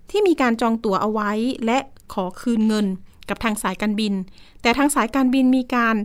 [0.09, 1.31] ที่มีการจองตั๋วเอาไว้
[1.65, 1.79] และ
[2.13, 2.87] ขอคืนเงิน
[3.29, 4.13] กับทางสายการบิน
[4.61, 5.95] แต่ทางสายการบินมีการ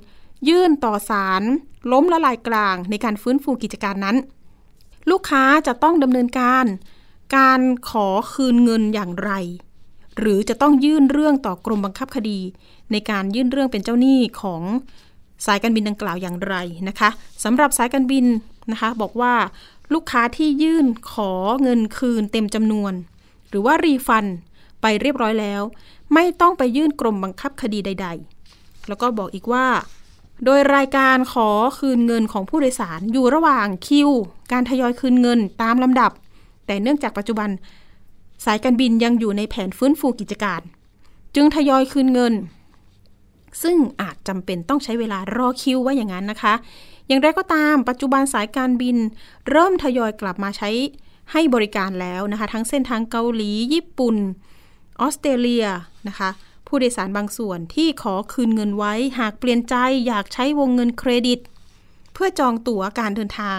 [0.48, 1.42] ยื่นต่อศาล
[1.92, 4.16] ล้มละลายกลางในการฟื้นฟูกิจการนั้น
[5.11, 6.64] ลูกค้าจะต้องดำเนินการ
[7.37, 9.33] การขอคืนเงินอย่างไร
[10.18, 12.40] หรือจะต้องยื่นเรื่องต่อกรมบังคับคดี
[12.92, 14.62] ในการยื่นเรื่องเป็นเจ้าหนี้ของ
[15.46, 16.55] สายการบินดังกล่าวอย่างไร
[16.88, 17.11] นะคะ
[17.44, 18.26] สำหรับสายการบิน
[18.70, 19.35] นะคะบอกว่า
[19.94, 22.92] ลูกค้าที่ยื่นขอเงินคืนเต็มจำนวน
[23.48, 24.26] หรือว่ารีฟัน
[24.83, 25.62] ไปเรียบร้อยแล้ว
[26.14, 28.09] ไม่ต้องไปยื่นกรมบังคับคดีใด
[28.49, 29.66] ๆ แล้วก็บอกอีกว่า
[30.45, 34.11] โดยรายการขอคืนเงินของผู้โดยสารอยู่ระหว่างคิว
[34.53, 36.11] การทยอยคืนเงินตามลำดับ
[36.66, 37.51] แต่เนื่องจากปัจจุบัน
[38.45, 40.61] สายการบินยังอยู่ในแผนฟื้นฟูกิจการ
[41.35, 42.35] จึงทยอยคืนเงิน
[43.62, 46.55] ซึ่งอาจจำเป็นต้องใช้เวลารอคิวว่าอย่างนั้นนะคะ
[47.07, 48.97] อย่างไรก็ตามปัจจุบันสายการบิน
[49.51, 50.71] เริ่มทยอยกลับมาใช้
[51.33, 54.16] ให้บริการแล้วนะคะ ทั้งเส้นทางเกาหลี ญี่ปุ่น
[55.00, 55.66] ออสเตรเลีย
[56.09, 56.30] นะคะ
[56.66, 59.74] ผู้โดยสารบางส่วนที่ขอคืนเงินไว้หากเปลี่ยนใจ
[60.06, 61.38] อยากใช้วงเงินเครดิต
[62.14, 63.59] เพื่อจองตั๋วการเดินทาง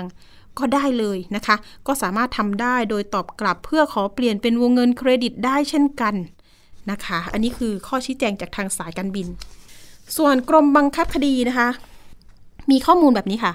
[0.59, 1.55] ก็ได้เลยนะคะ
[1.87, 6.15] ก็สามารถทำได้โดยตอบกลับเพื่อขอเปลี่ยนเป็นวงเงินเครดิตได้เช่นกัน
[6.91, 9.27] นะคะ อันนี้คือข้อชี้แจงจากทางสายการบิน
[10.17, 11.69] ส่วนกรมบังคับคดีนะคะ
[12.71, 13.53] มีข้อมูลแบบนี้ค่ะ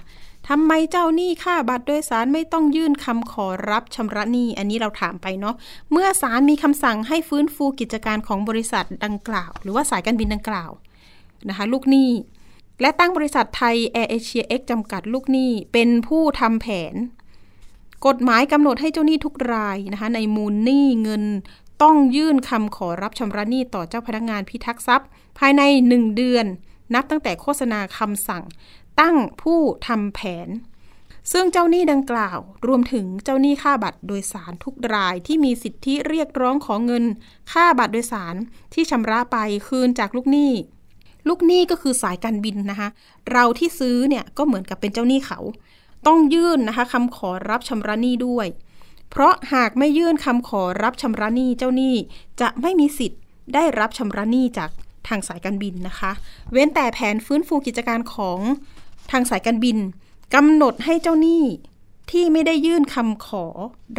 [0.48, 5.54] ทำไมเจ้าหนี้ค่าบัตรโดยสารไม่ต้องยื่นคำขอรับชำระหนี้ อันนี้เราถามไปเนาะ
[5.92, 10.70] เมื่อศาลมีคำสั่งให้ฟื้นฟูกิจการของบริษัทดังกล่าว หรือว่าสายการบินดังกล่าว
[11.48, 12.10] นะคะลูกหนี้
[12.80, 16.94] และตั้งบริษัทไทยแอร์เอเชียเอ็กซ์จำกัดลูกหนี้ เป็นผู้ทำแผน
[18.06, 21.24] กฎหมายกำหนดให้เจ้าหนี้ทุกรายนะคะในมูลหนี้เงิน
[21.82, 25.62] ต้องยื่นคำขอรับชำระหนี้ต่อเจ้าพนักงานพิทักษ์ทรัพย์ ภายใน
[25.94, 26.46] 1 เดือน
[26.94, 28.42] นับตั้งแต่โฆษณาคำสั่ง
[29.00, 30.48] ตั้งผู้ทำแผน
[31.32, 37.04] ซึ่งเจ้าหนี้ดังกล่าว รวมถึงเจ้าหนี้ค่าบัตรโดยสารทุกรายที่มีสิทธิเรียกร้องของเงิน
[37.52, 38.34] ค่าบัตรโดยสาร
[38.74, 39.36] ที่ชำระไป
[39.68, 40.52] คืนจากลูกหนี้
[41.28, 42.88] ลูกหนี้ก็คือสายการบินนะคะ
[43.32, 45.38] เราที่ซื้อเนี่ยก็เหมือนกับเป็นเจ้าหนี้เขา
[46.06, 48.46] ต้องยื่นนะคะคำขอรับชำระหนี้ด้วย
[49.10, 51.94] เพราะหากไม่ยื่นคำขอรับชำระหนี้เจ้าหนี้
[52.40, 53.20] จะไม่มีสิทธิ์
[53.54, 54.70] ได้รับชำระหนี้จาก
[55.08, 56.12] ทางสายการบินนะคะ
[56.52, 58.40] เว้นแต่แผนฟื้นฟูกิจการของ
[59.10, 59.78] ทางสายการบิน
[60.34, 61.44] กำหนดให้เจ้าหนี้
[62.10, 63.46] ที่ไม่ได้ยื่นคำขอ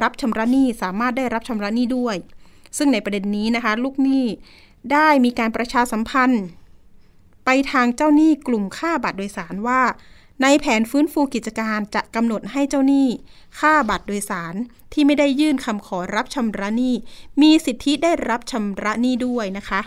[0.02, 2.16] รับชำระหนี้สามารถได้รับชำระหนี้ด้วย
[2.78, 4.26] ซึ่งในประเด็นนี้นะคะ ลูกหนี้
[4.92, 6.44] ได้มีการประชาสัมพันธ์
[7.46, 9.82] ไปทางเจ้าหนี้กลุ่มค่าบัตรโดยสารว่า
[10.42, 13.08] ในแผนฟื้นฟูกิจการจะกำหนดให้เจ้าหนี้
[13.60, 14.56] ค่าบัตรโดยสาร
[14.94, 16.96] ที่ไม่ได้ยื่นคำขอรับชำระหนี้
[17.42, 19.82] มีสิทธิได้รับชำระหนี้ด้วยนะคะ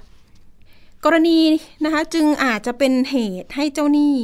[1.04, 1.40] กรณี
[1.84, 4.16] นะคะจึงอาจจะเป็นเหตุให้เจ้าหนี้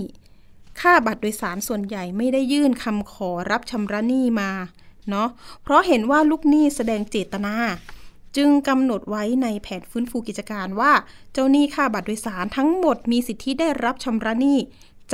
[0.80, 4.50] ค่าบัตรโดยสารส่วนใหญ่ไม่ได้ยื่นคำขอรับชำระหนี้มา
[5.10, 5.28] เนาะ
[5.62, 7.56] เพราะเห็นว่าลูกหนี้แสดงเจตนา
[8.36, 10.92] จึงกำหนดไว้ในแผนฟื้นฟูกิจการว่า
[11.32, 14.58] เจ้าหนี้ค่าบัตรโดยสารทั้งหมดมีสิทธิได้รับชำระหนี้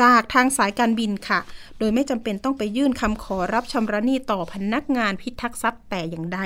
[0.01, 1.41] จากทางสายการบินค่ะ
[1.79, 6.41] โดยไม่จำเป็นต้องไปยื่นคำขอรับชำระหนี้ต่อพนักงานพิทักษ์ทรัพย์แต่อย่างใด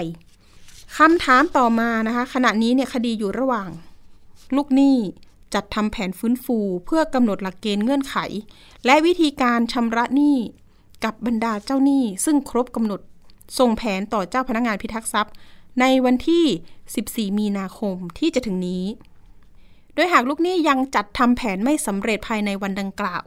[0.97, 3.71] คำถามต่อมานะคะ ขณะนี้เนี่ยคดีอยู่ระหว่าง
[4.57, 4.97] ลูกหนี้
[5.55, 8.17] จัดทำแผนฟื้นฟู เพื่อกำหนดหลักเกณฑ์เงื่อนไข
[8.87, 10.37] และวิธีการชำระหนี้
[11.05, 13.01] กับบรรดาเจ้าหนี้ ซึ่งครบกำหนด
[13.59, 15.35] ส่งแผนต่อเจ้าพนักงานพิทักษ์ทรัพย์
[15.81, 16.45] ในวันที่
[17.33, 18.85] 14 มีนาคมที่จะถึงนี้
[19.95, 23.23] โดยหากลูกหนี้ยังจัดทำแผนไม่สำเร็จภายในวันดังกล่าว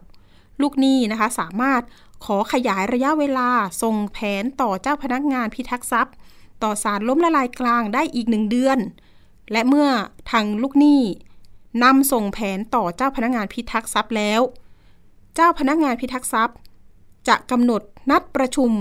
[0.62, 1.82] ลูกหนี้นะคะสามารถ
[2.26, 3.49] ขอขยายระยะเวลา
[3.82, 6.16] ส่งแผนต่อเจ้าพนักงานพิทักษ์ทรัพย์
[6.64, 8.80] ต่อศาลล้มละลายกลางได้อีกหนึ่งเดือน
[9.51, 9.88] และเมื่อ
[10.32, 11.01] ทางลูกหนี้
[11.84, 14.41] นำส่งแผนต่อเจ้าพนักงานพิทักษ์ทรัพย์แล้ว
[15.36, 16.57] เจ้าพนักงานพิทักษ์ทรัพย์
[17.27, 17.81] จะกำหนด
[18.11, 18.71] นัดประชุม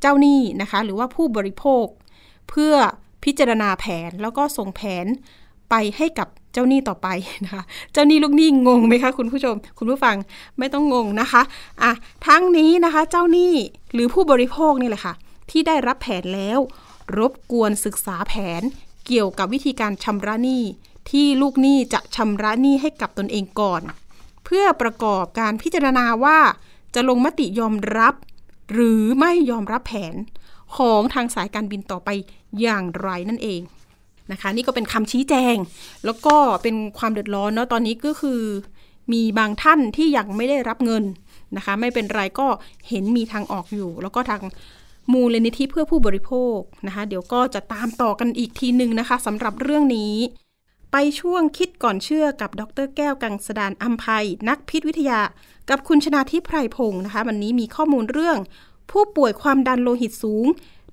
[0.00, 1.86] เจ้าหนี้นะคะ หรือว่าผู้บริโภค
[2.48, 2.74] เพื่อ
[3.24, 5.06] พิจารณาแผนแล้วก็ส่งแผน
[5.70, 7.08] ไปให้กับเจ้าหนี้ต่อไป
[7.44, 7.62] นะคะ
[7.92, 10.16] เจ้าหนี้ลูกหนี้งงไหมคะคุณผู้ชม คุณผู้ฟัง
[10.58, 11.42] ไม่ต้องงงนะคะ
[11.82, 11.92] อะ
[12.26, 13.52] ทั้งนี้นะคะ เจ้าหนี้
[13.92, 15.14] หรือผู้บริโภคนี่แหละค่ะ
[15.50, 16.58] ที่ได้รับแผนแล้ว
[17.18, 18.62] รบกวนศึกษาแผน
[19.06, 20.62] เกี่ยวกับวิธีการชำระหนี้
[21.10, 23.82] ที่ลูกหนี้จะชำระหนี้ให้กับตนเองก่อน
[24.50, 26.38] เพื่อประกอบการพิจารณาว่า
[26.94, 28.14] จะลงมติยอมรับ
[28.72, 30.14] หรือไม่ยอมรับแผน
[30.76, 32.08] ของทางสายการบินต่อไป
[32.60, 33.60] อย่างไรนั่นเอง
[34.32, 35.56] นะคะนี่ก็เป็นคำชี้แจง
[36.04, 38.40] แล้วก็เป็นความเดือดร้อนเนาะตอนนี้ก็คือ
[39.12, 41.04] มีบางท่านที่ยังไม่ได้รับเงิน
[41.56, 42.46] นะคะ ไม่เป็นไรก็
[42.88, 44.42] เห็นมีทางออกอยู่ แล้วก็ทาง
[45.12, 50.14] มูลนิธิเพื่อผู้บริโภคนะคะ เดี๋ยวก็จะตามต่อกันอีกทีหนึ่งนะคะสำหรับเรื่องนี้
[50.92, 55.20] ไปช่วงคิดก่อนเชื่อกับดรแก้วกังสดานอัมภัยนักพิษวิทยา
[55.70, 58.38] กับคุณชนาทิพไพรพงศ์นะคะ วันนี้มีข้อมูลเรื่อง
[58.90, 60.46] ผู้ป่วยความดันโลหิตสูง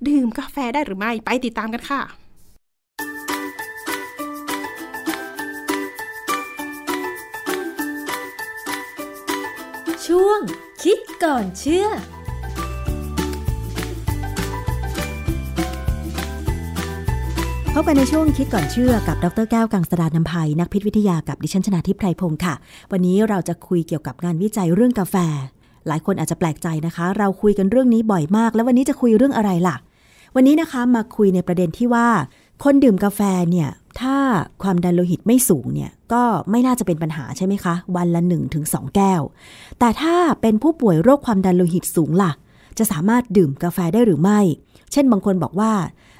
[0.08, 2.02] ดื่มกาแฟได้หรือไม่ไปติดตามกันค่ะ
[10.06, 10.40] ช่วง
[10.82, 11.86] คิดก่อนเชื่อ
[17.78, 22.54] พบกันในช่วงคิดก่อนเชื่อกับดรแก้วกังสดานนภัยนักพิษวิทยากับดิฉันชนาทิพไพรพงศ์ค่ะ
[22.92, 25.16] วันนี้เราจะคุยเกี่ยวกับงานวิจัยเรื่องกาแฟ
[25.86, 29.76] หลายคนอาจจะแปลกใจนะคะ เราคุยกันเรื่องนี้บ่อยมาก แล้ววันนี้จะคุยเรื่องอะไรล่ะ
[30.34, 32.08] วันนี้นะคะมาคุยในประเด็นที่ว่า
[32.64, 33.20] คนดื่มกาแฟ
[33.50, 33.68] เนี่ย
[34.00, 34.16] ถ้า
[34.62, 38.64] ความดันโลหิตไม่สูงเนี่ยก็ไม่น่าจะเป็นปัญหาใช่ไหมคะ วันละ 1-2ถึง
[38.96, 39.22] แก้ว
[39.78, 42.32] แต่ถ้าเป็นผู้ป่วยโรคความดันโลหิตสูงล่ะ
[42.78, 44.40] จะสามารถดื่มกาแฟได้หรือไม่
[44.92, 45.72] เช่นบางคนบอกว่า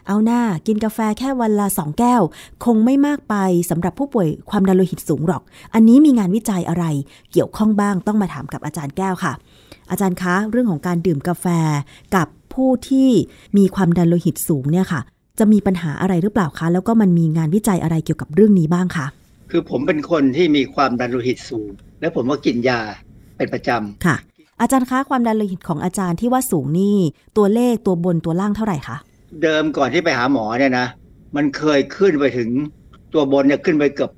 [0.07, 2.23] เอาหน้ากินกาแฟแค่วันละสองแก้ว
[2.65, 3.35] คงไม่มากไป
[3.71, 5.43] สำหรับผู้ป่วยความดันโลหิตสูงหรอก
[5.75, 6.85] อันนี้มีงานวิจัยอะไร
[7.33, 9.33] เกี่ยวข้องบ้างต้องมาถามกับอาจารย์แก้วค่ะ
[9.91, 11.47] อาจารย์คะเรื่องของการดื่มกาแฟ
[12.17, 13.09] กับผู้ที่
[13.57, 15.01] มีความดันโลหิตสูงเนี่ยค่ะ
[15.39, 19.07] จะมีปัญหาอะไรหรือเปล่าคะ แล้วก็มันมีงานวิจัยอะไรเกี่ยวกับเรื่องนี้บ้างคะ
[19.51, 22.81] คือผมเป็นคนที่มีความดันโลหิตสูง และผมก็กินยา
[23.37, 24.17] เป็นประจำค่ะ
[24.61, 26.97] อาจารย์คะความดันโลหิตของอาจารย์ที่ว่าสูงนี่
[27.37, 28.97] ตัวเลขตัวบนตัวล่างเท่าไหร่คะ
[29.43, 30.87] เดิมก่อนที่ไปหาหมอเนี่ยนะ
[31.37, 32.51] มันเคยขึ้นไปถึง
[33.15, 34.11] ตัวบนเนี่ยขึ้นไปเกือบ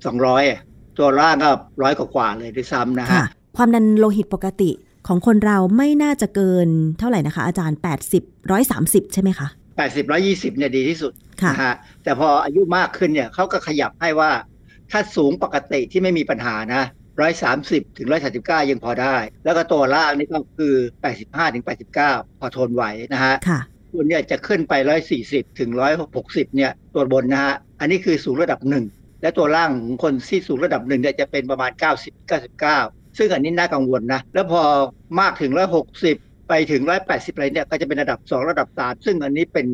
[0.46, 1.50] 200ตัวล่างก็
[1.82, 4.70] ร้อยกว่าๆเลยด้วยซ้ำนะฮะค่ะความดันโลหิตปกติ
[5.06, 7.78] ของคนเราไม่น่าจะเกินเท่าไหร่นะคะ อาจารย์
[8.20, 8.22] 80
[8.62, 14.30] 130 ใช่ไหมคะ 80 120เนี่ยดีที่สุดค่ะนะฮะแต่พออายุมากขึ้นเนี่ยเขาก็ขยับให้ว่า
[14.90, 16.82] ถ้าสูงปกติที่ไม่มีปัญหานะ
[17.40, 20.74] 130 ถึง 139 ยังพอได้ แล้วก็ตัวล่างนี่ก็คือ
[21.14, 21.64] 85 ถึง
[22.00, 24.74] 89 พอทนไหวนะฮะค่ะคุณเนี่ยจะขึ้นไป
[25.16, 25.70] 140 ถึง
[26.12, 28.84] 160 เนี่ยตัวบนนะฮะ อันนี้คือสูงระดับหนึ่ง
[29.22, 32.30] และตัวล่างของคนที่สูงระดับหนึ่งเนี่ยจะเป็นประมาณ 90
[32.70, 34.62] 99 ซึ่งอันนี้น่ากังวลนะ แล้วพอ
[35.20, 35.53] มากถึง
[36.01, 39.66] 160 ไปถึง 180 อะไรเนี่ยก็จะเป็นระดับ 2 ระดับ 3 ซึ่งอันนี้เป็น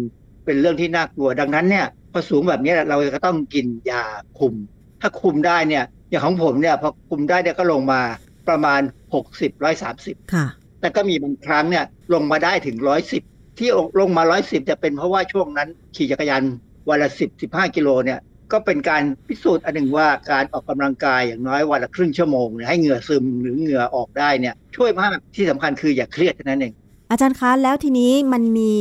[0.45, 4.03] เป็นเรื่องที่น่ากลัว ดังนั้นเนี่ยพอสูงแบบนี้เราก็ต้องกินยา
[4.39, 4.55] คุม
[5.01, 8.01] ถ้าคุมได้เนี่ยอย่างของผมเนี่ยพอคุมได้เนี่ยก็ลงมา
[8.49, 8.81] ประมาณ
[9.21, 9.51] 60
[9.83, 10.47] 130 ค่ะ
[10.81, 11.85] แต่ก็มีบางครั้งเนี่ย
[12.15, 13.23] ลงมาได้ถึงร้อยสิบ
[13.59, 13.69] ที่
[14.01, 16.43] ลงมาร้อยสิบจะเป็นเพราะว่าช่วงนั้น ขี่จักรยาน
[16.89, 18.21] วันละสิบสิบห้ากิโลเนี่ย
[18.53, 26.73] ก็เป็นการพิสูจน์อันหนึ่งว่าการออกกำลังกายอย่างน้อยวันละครึ่งชั่วโมงเนี่ยให้เหงื่อซึมหรือเหงื่อออกได้เนี่ยช่วยมากที่สำคัญคืออย่าเครียดเท่านั้นเอง
[27.11, 28.75] อาจารย์คะแล้วทีนี้มันมี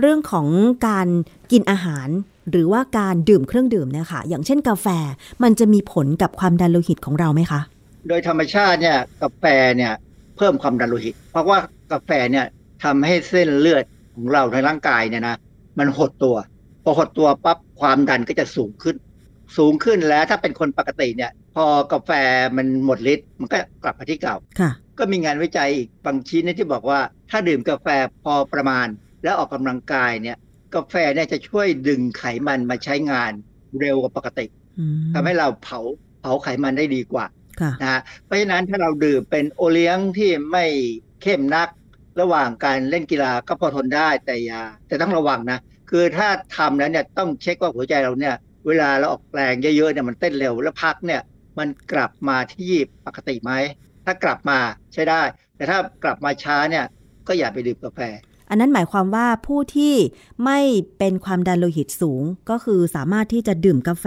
[0.00, 0.46] เรื่องของ
[0.88, 1.08] การ
[1.52, 2.08] กินอาหาร
[2.50, 4.86] หรือว่าการดื่มเครื่องดื่มเนี่ยค่ะอย่างเช่นกาแฟ
[5.42, 7.60] มันจะมีผลกับความดันโลหิตของเราไหมคะ
[8.08, 9.44] โดยธรรมชาติเนี่ยกาแฟ
[9.76, 9.92] เนี่ย
[10.36, 11.58] เพิ่มความดันโลหิต เพราะว่า
[11.92, 12.46] กาแฟเนี่ย
[12.84, 13.84] ทำให้เส้นเลือด
[14.20, 15.36] ของเราในร่างกายเนี่ยนะ
[15.78, 16.36] มันหดตัว
[16.84, 18.96] พอหดตัวปั๊บความดันก็จะสูงขึ้น
[19.56, 22.10] สูงขึ้นแล้วถ้าเป็นคนปกติเนี่ย พอกาแฟ
[22.56, 27.00] มันหมดฤทธิ์มันก็กลับมาที่เก่าค่ะก็มีงานวิจัยอีกบางชิ้นที่บอกว่า
[27.30, 27.86] ถ้าดื่มกาแฟ
[28.24, 28.86] พอประมาณ
[29.24, 30.36] และออกกำลังกายเนี่ย
[30.74, 33.32] กาแฟเนี่ยจะช่วยดึงไขมันมาใช้งาน
[33.80, 34.46] เร็วกว่าปกติ
[34.78, 35.80] อืมทำให้เราเผา
[36.20, 37.26] เผาไขมันได้ดีกว่า
[37.60, 40.64] ค่ะนะฮะเพราะฉะนั้นถ้าเราดื่มเป็นโอเลี้ยงที่ไม่
[41.22, 41.68] เข้มนัก
[42.20, 45.58] ระหว่างการเล่นกีฬาก็พอทนได้แต่อย่าแต่ต้องระวังนะ
[45.90, 48.34] คือถ้าทำแล้วเนี่ยต้องเช็คว่าหัวใจเราเนี่ย
[48.66, 51.20] เวลาเราออกแรงเยอะๆเนี่ยมันเต้นเร็วแล้วพักเนี่ย
[51.58, 52.72] มันกลับมาที่
[53.06, 53.52] ปกติไหม
[54.04, 54.58] ถ้ากลับมา
[54.92, 55.22] ใช้ได้
[55.56, 56.84] แต่ถ้ากลับมาช้าเนี่ย
[57.28, 58.00] ก็อย่าไปดื่มกาแฟ
[58.50, 59.94] อันนั้นหมายความว่าผู้ที่
[60.44, 60.58] ไม่
[60.98, 64.06] เป็นความดันโลหิตสูง ก็คือสามารถที่จะดื่มกาแฟ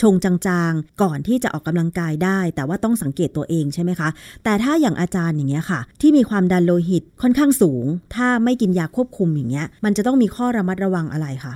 [0.00, 4.08] ชงจางๆ ก่อนที่จะออกกำลังกายได้ แต่ว่าต้องสังเกตตัวเองใช่ไหมคะ
[4.44, 7.84] แต่ถ้าอย่างอาจารย์อย่างเงี้ยค่ะ ที่มีความดันโลหิตค่อนข้างสูง
[8.14, 11.54] ถ้าไม่กินยาควบคุมอย่างเงี้ย มันจะต้องมีข้อระมัดระวังอะไรคะ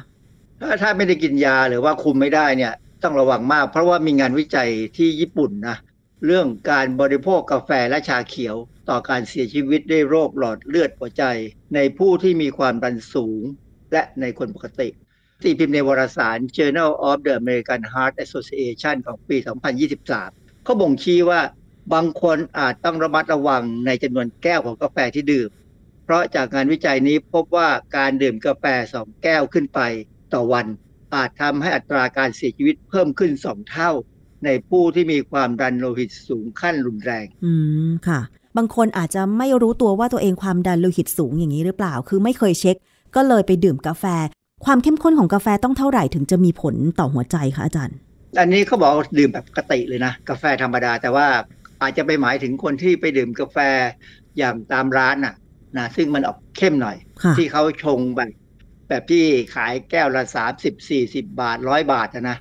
[0.61, 2.73] ถ้าถ้าไม่ได้กินยาหรือว่าคุมไม่ได้เนี่ย
[3.03, 5.77] ต้องระวังมาก เพราะว่ามีงานวิจัยที่ญี่ปุ่นนะ
[6.25, 8.57] เรื่องการบริโภคกาแฟและชาเขียว
[8.89, 11.25] ต่อการเสียชีวิตด้วยโรคหลอดเลือดหัวใจ
[11.75, 13.43] ในผู้ที่มีความดันสูง
[13.93, 14.89] และในคนปกติ
[15.43, 19.37] ที่พิมพ์ในวารสาร Journal of the American Heart Association ของปี
[20.01, 21.41] 2023 เขาบ่งชี้ว่า
[21.95, 25.51] บางคนอาจต้องระมัดระวังในจำนวนแก้วของกาแฟที่ดื่ม
[26.05, 28.65] เพราะจากงานวิจัยนี้พบว่าการดื่มกาแฟ
[28.97, 29.81] 2แก้วขึ้นไป
[30.35, 30.67] ต่อวัน
[31.15, 33.91] อาจทำให้อัตราการเสียชีวิตเพิ่มขึ้น2เท่า
[34.45, 37.53] ในผู้ที่มีความดันโลหิตสูงขั้นรุนแรง อื
[37.89, 38.21] มค่ะ
[38.57, 42.77] บางคนอาจจะไม่รู้ตัวว่าตัวเองความดันโลหิตสูงอย่างนี้หรือเปล่า คือไม่เคยเช็ค
[43.17, 44.05] ก็เลยไปดื่มกาแฟ
[44.65, 47.97] ความเข้มข้นของกาแฟต้องเท่าไหร่ถึงจะมีผลต่อหัวใจคะอาจารย์
[48.39, 51.27] อันนี้เขาบอกว่าดื่มแบบปกติเลยนะ กาแฟธรรมดา แต่ว่า
[51.83, 53.59] อาจจะไปหมายถึงคนที่ไปดื่มกาแฟ
[54.39, 55.35] อย่างตามร้านน่ะ
[55.79, 58.31] นะซึ่งมันออกเข้มหน่อยค่ะที่เขาชงแบบ
[58.89, 59.25] แบบที่
[59.55, 62.39] ขายแก้วละสามสิบสี่สิบาทร้อยบาทนะนะ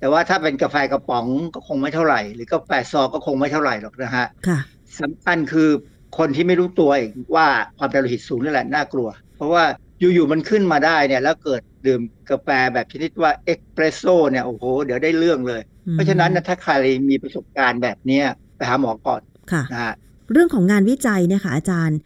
[0.00, 4.58] แต่ว่าถ้าเป็นกาแฟกระป๋องก็คงไม่เท่าไหร่ หรือกาแฟซองก็คงไม่เท่าไหร่หรอกนะฮะค่ะ
[5.00, 5.70] สำคัญคือ
[6.18, 7.46] คนที่ไม่รู้ตัวเองว่า
[7.78, 9.64] ความดันโลหิตสูงนี่แหละน่ากลัว เพราะว่า
[10.00, 16.72] อยู่ๆมันขึ้นมาได้เนี่ย แล้วเกิดดื่มกาแฟแบบชนิดว่าเอ็กเพรสโซ่เนี่ยโอ้โห เดี๋ยวได้เรื่องเลย เพราะฉะนั้นนะถ้าใคร
[17.08, 18.24] มีประสบการณ์แบบเนี้ย
[18.56, 19.22] ไปหาหมอก่อน
[19.52, 19.94] ค่ะนะฮะ
[20.32, 21.98] เรื่องของงานวิจัยเนี่ยค่ะอาจารย์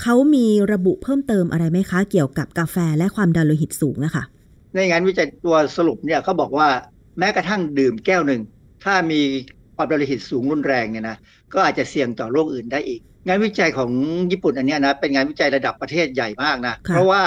[0.00, 4.24] เขามีระบุเพิ่มเติมอะไรไหมคะ เกี่ยวกับกาแฟและความดันโลหิตสูงอะค่ะ
[4.74, 6.68] ในงานวิจัยตัวสรุปเนี่ยเขาบอกว่า
[7.20, 8.42] แม้กระทั่งดื่มแก้วหนึ่ง
[8.84, 9.20] ถ้ามี
[9.76, 11.16] ความดันโลหิตสูงรุนแรงเนี่ยนะ
[11.52, 13.90] ก็อาจจะเสี่ยงต่อโรคอื่นได้อีก งานวิจัยของ
[14.32, 17.22] ญี่ปุ่นอันเนี้ยนะเป็นงานวิจัยระดับประเทศใหญ่มากนะค่ะเพราะว่า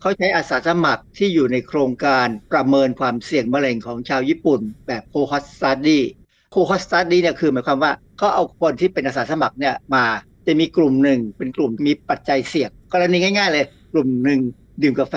[0.00, 6.02] เขาใช้อาสาสมัครที่อยู่ในโครงการประเมินความเสี่ยงมะเร็งของชาวญี่ปุ่น แบบโคฮอสต u ดี้
[6.50, 10.04] โคฮอสต u ดี้เนี่ยคือหมายความว่าเขาเอาคนที่เป็นอาสาสมัครเนี่ยมา
[10.46, 14.40] จะมีกลุ่มหนึ่งเป็นกลุ่มมีปัจจัยเสี่ยงกรณีง่าย ๆ เลย กลุ่มหนึ่ง
[14.82, 15.14] ดื่มกาแฟ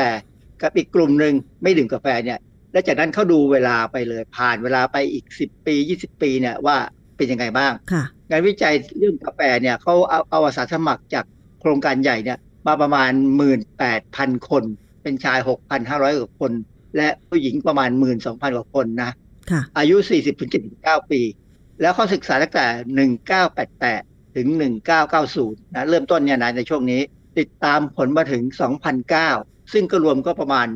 [0.62, 2.40] กับอีกกลุ่มหนึ่งไม่ดื่มกาแฟเนี่ย
[2.72, 6.78] และจากนั้นเขาดูเวลาไปเลยผ่านเวลาไปอีก10ปี20ปีเนี่ยว่า
[7.18, 11.26] เป็นยังไงบ้างค่ะงานวิจัยเรื่องกาแฟเนี่ยเขาเอาเอาอาสาสมัครจาก
[11.62, 13.12] โครงการใหญ่เนี่ยมาประมาณ
[13.80, 14.64] 18,000 คน
[15.04, 15.40] เป็นชาย
[15.80, 16.52] 6,500 กว่าคน
[16.98, 17.90] และผู้หญิงประมาณ
[18.24, 19.12] 12,000 กว่าคนนะ
[19.52, 19.96] ค่ะอายุ
[20.54, 21.22] 40-79 ปี
[21.82, 23.10] แล้วเขาศึกษาตั้งแต่
[23.70, 24.48] 1988 ถึง
[25.12, 27.02] 1990 นะเริ่มต้นเนี่ยนะในช่วงนี้
[27.40, 28.44] ติดตามผลมาถึง
[29.08, 30.68] 2009 ซึ่งก็รวมก็ประมาณ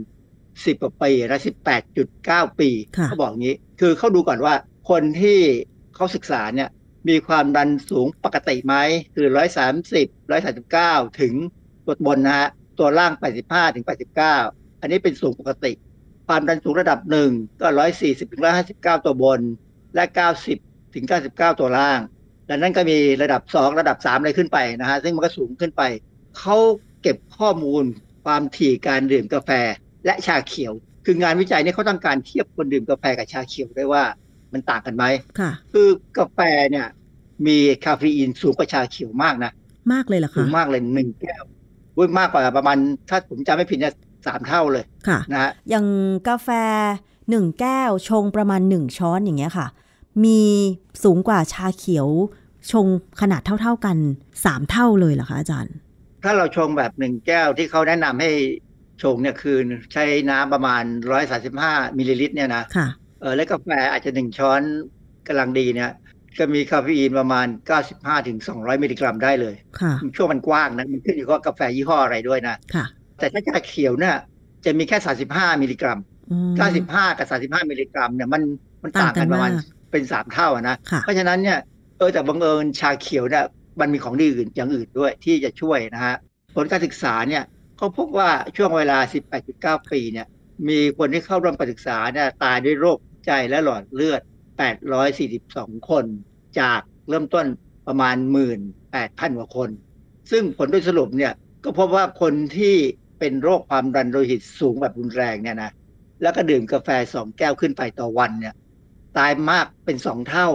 [0.56, 1.38] 10กว่าปีและ
[2.00, 4.54] 18.9ปีค่ะเขาบอกงี้ คือเขาดูก่อนว่า
[4.90, 5.40] คนที่
[5.96, 6.70] เขาศึกษาเนี่ย
[7.10, 8.76] มีความดันสูงปกติไหม
[9.16, 9.28] คือ
[9.84, 10.08] 130
[10.64, 11.34] 139ถึง
[11.86, 12.50] ตัวบนนะฮะ
[12.80, 13.12] ตัวล่าง
[13.44, 15.72] 85ถึง89อันนี้เป็นสูงปกติ
[16.28, 17.32] ความดันสูงระดับหนึ่ง
[17.62, 18.42] ก็140ถึง
[18.74, 19.40] 159ตัวบน
[19.96, 20.04] และ
[20.50, 22.00] 90ถึง99ตัวล่าง
[22.50, 25.82] ดังนั้นก็มีระดับ2ระดับ3อะไรขึ้นไปนะฮะซึ่งมันก็สูงขึ้นไป
[26.40, 26.58] เขา
[27.02, 27.84] เก็บข้อมูล
[28.26, 29.52] ความถี่การดื่มกาแฟ
[30.06, 30.74] และชาเขียว
[31.06, 34.04] คืองานวิจัยเนี่ยเขาต้องการเทียบคนดื่มกาแฟกับชาเขียวด้วยว่า
[34.54, 35.06] มันต่างกันไหม
[35.40, 35.88] ค่ะ คือ
[36.18, 36.40] กาแฟ
[36.72, 36.88] เนี่ย
[37.48, 39.52] มีคาเฟอีนสูงกว่าชาเขียวมากนะ
[39.94, 41.44] มากเลยเหรอสูคะงมากเลยหนึ่งแก้ว
[41.98, 42.78] อุ้ยมากกว่าประมาณ
[43.10, 43.94] ถ้าผมจำไม่ผิดเนี่ย
[44.28, 45.86] สามเท่าเลย ค่ะ นะฮะ อย่าง
[46.28, 46.50] กาแฟ
[47.30, 49.68] หนึ่งแก้วชงประมาณหนึ่งช้อนอย่างเงี้ยค่ะ
[50.24, 50.42] มี
[51.04, 52.08] สูงกว่าชาเขียว
[52.72, 52.86] ชง
[53.22, 53.98] ขนาดเท่า ๆกัน
[54.46, 55.76] สามเท่าเลยเหรอคะอาจารย์
[56.24, 58.32] ถ้าเราชงแบบหนึ่งแก้วที่เขาแนะนำให้
[59.02, 59.58] ชงเนี่ยคือ
[59.94, 60.84] ใช้น้ำประมาณ
[61.42, 62.88] 135มิลลิลิตรเนี่ยนะค่ะ
[63.22, 64.62] เออแล้วกาแฟอาจจะหนึ่งช้อน
[65.28, 65.92] กำลังดีเนี่ย
[66.38, 67.48] ก็มีคาเฟอีนประมาณ
[67.88, 72.86] 95ถึง200 มิลลิกรัมได้เลยค่ะช่วงมันกว้างนะ มันขึ้นอยู่กับกาแฟยี่ห้ออะไรด้วยนะค่ะ
[73.20, 74.16] แต่ถ้าชาเขียวเนี่ย
[74.66, 74.98] จะมีแค่
[75.30, 76.00] 35 มิลลิกรัม
[76.32, 76.54] อืม
[76.86, 78.42] 95 กับ 35 มิลลิกรัมเนี่ยมัน
[78.84, 81.60] มันต่างกันต่างกันประมาณมากเป็นสามเท่าอะนะค่ะเพราะฉะนั้นเนี่ย
[81.98, 83.46] เออแต่บังเอิญชาเขียวเนี่ย
[83.80, 86.16] มันมีของดีอื่นอย่างอื่นด้วยที่จะช่วยนะฮะ
[86.56, 87.44] ผลการศึกษาเนี่ย
[87.78, 88.98] เขาพบว่าช่วงเวลา
[89.44, 90.28] 18.9 ปีเนี่ย
[90.70, 94.22] มีคนที่เข้าร่วมการศึกษาเนี่ยตายด้วยโรคใจและหลอดเลือด
[95.04, 96.06] 842 คน
[96.60, 97.46] จากเริ่มต้น
[97.88, 98.16] ประมาณ
[98.78, 99.70] 18,000 กว่าคน
[100.32, 102.76] ซึ่งผลโดยสรุปเนี่ยก็พบว่าคนที่
[103.20, 105.72] เป็นโรคความดันโลหิตสูงแบบรุนแรงเนี่ยนะ
[106.22, 108.54] แล้วก็ดื่มกาแฟสองแก้วขึ้นไปต่อวันเนี่ย
[109.18, 110.48] ตายมากเป็นสองเท่า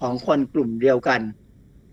[0.00, 1.20] ของคนกลุ่มเดียวกัน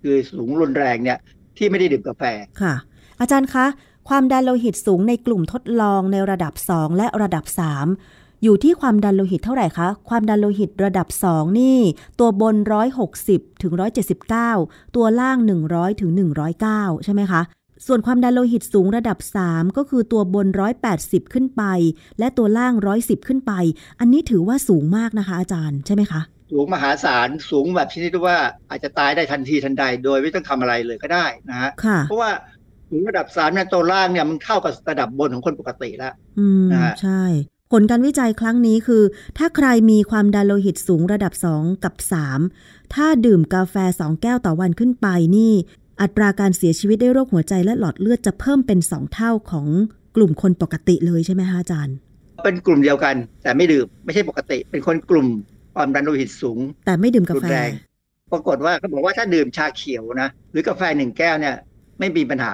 [0.02, 1.18] คือสูงรุนแรงเนี่ย
[1.58, 2.24] ที่ไม่ได้ดื่มกาแฟ
[2.62, 2.74] ค่ะ
[3.20, 3.66] อาจารย์คะ
[4.10, 7.46] ความดันโลหิตสูงในกลุ่มทดลองในระดับ 2 และระดับ
[7.94, 11.78] 3 อยู่ที่ความดันโลหิตเท่าไหร่คะ ความดันโลหิตระดับ 2 นี่
[12.20, 12.56] ตัวบน
[13.10, 13.74] 160ถึง
[14.34, 15.38] 179 ตัวล่าง
[15.70, 16.12] 100ถึง
[16.58, 17.42] 109 ใช่ไหมคะ
[17.88, 20.48] ส่วนความดันโลหิตสูงระดับ 3 ก็คือตัวบน
[20.90, 21.64] 180 ขึ้นไป
[22.20, 23.54] และตัวล่าง 110 ขึ้นไป
[24.00, 28.38] อันนี้ถือว่าสูงมากนะคะ อาจารย์ใช่ไหมคะสูงมหาศาลสูงแบบชนิดว่า
[28.70, 31.70] อาจจะตายได้ทันทีทันใด โดยไม่ต้องทำอะไรเลยก็ได้นะฮะ
[32.08, 32.32] เพราะว่า
[32.94, 36.14] ถึงระดับสามเนี่ยตัวล่างเนี่ยมันเข้ากับระดับบนของคนปกติแล้ว
[36.72, 37.24] นะฮะใช่
[37.72, 39.04] ผลการวิจัยครั้งนี้คือ
[39.38, 41.96] ถ้าใครมีความดันโลหิตสูงระดับ 2 กับ
[42.44, 45.54] 3 ถ้าดื่มกาแฟ 2 แก้วต่อวันขึ้นไปนี่
[46.02, 49.68] อัตราการเสียชีวิตด้วยโรคหัวใจและหลอดเลือดจะเพิ่มเป็นสองเท่าของ
[50.16, 51.96] กลุ่มคนปกติเลยใช่ไหมคะอาจารย์
[52.44, 55.28] เป็นกลุ่มเดียวกัน แต่ไม่ดื่มไม่ใช่ปกติ เป็นคนกลุ่ม
[55.76, 57.46] ความดันโลหิตสูง แต่ไม่ดื่มกาแฟ
[58.32, 61.56] ปรากฏว่าเขาบอกว่าถ้าดื่มชาเขียวนะ หรือกาแฟหนึ่งแก้วเนี่ย
[62.00, 62.54] ไม่มีปัญหา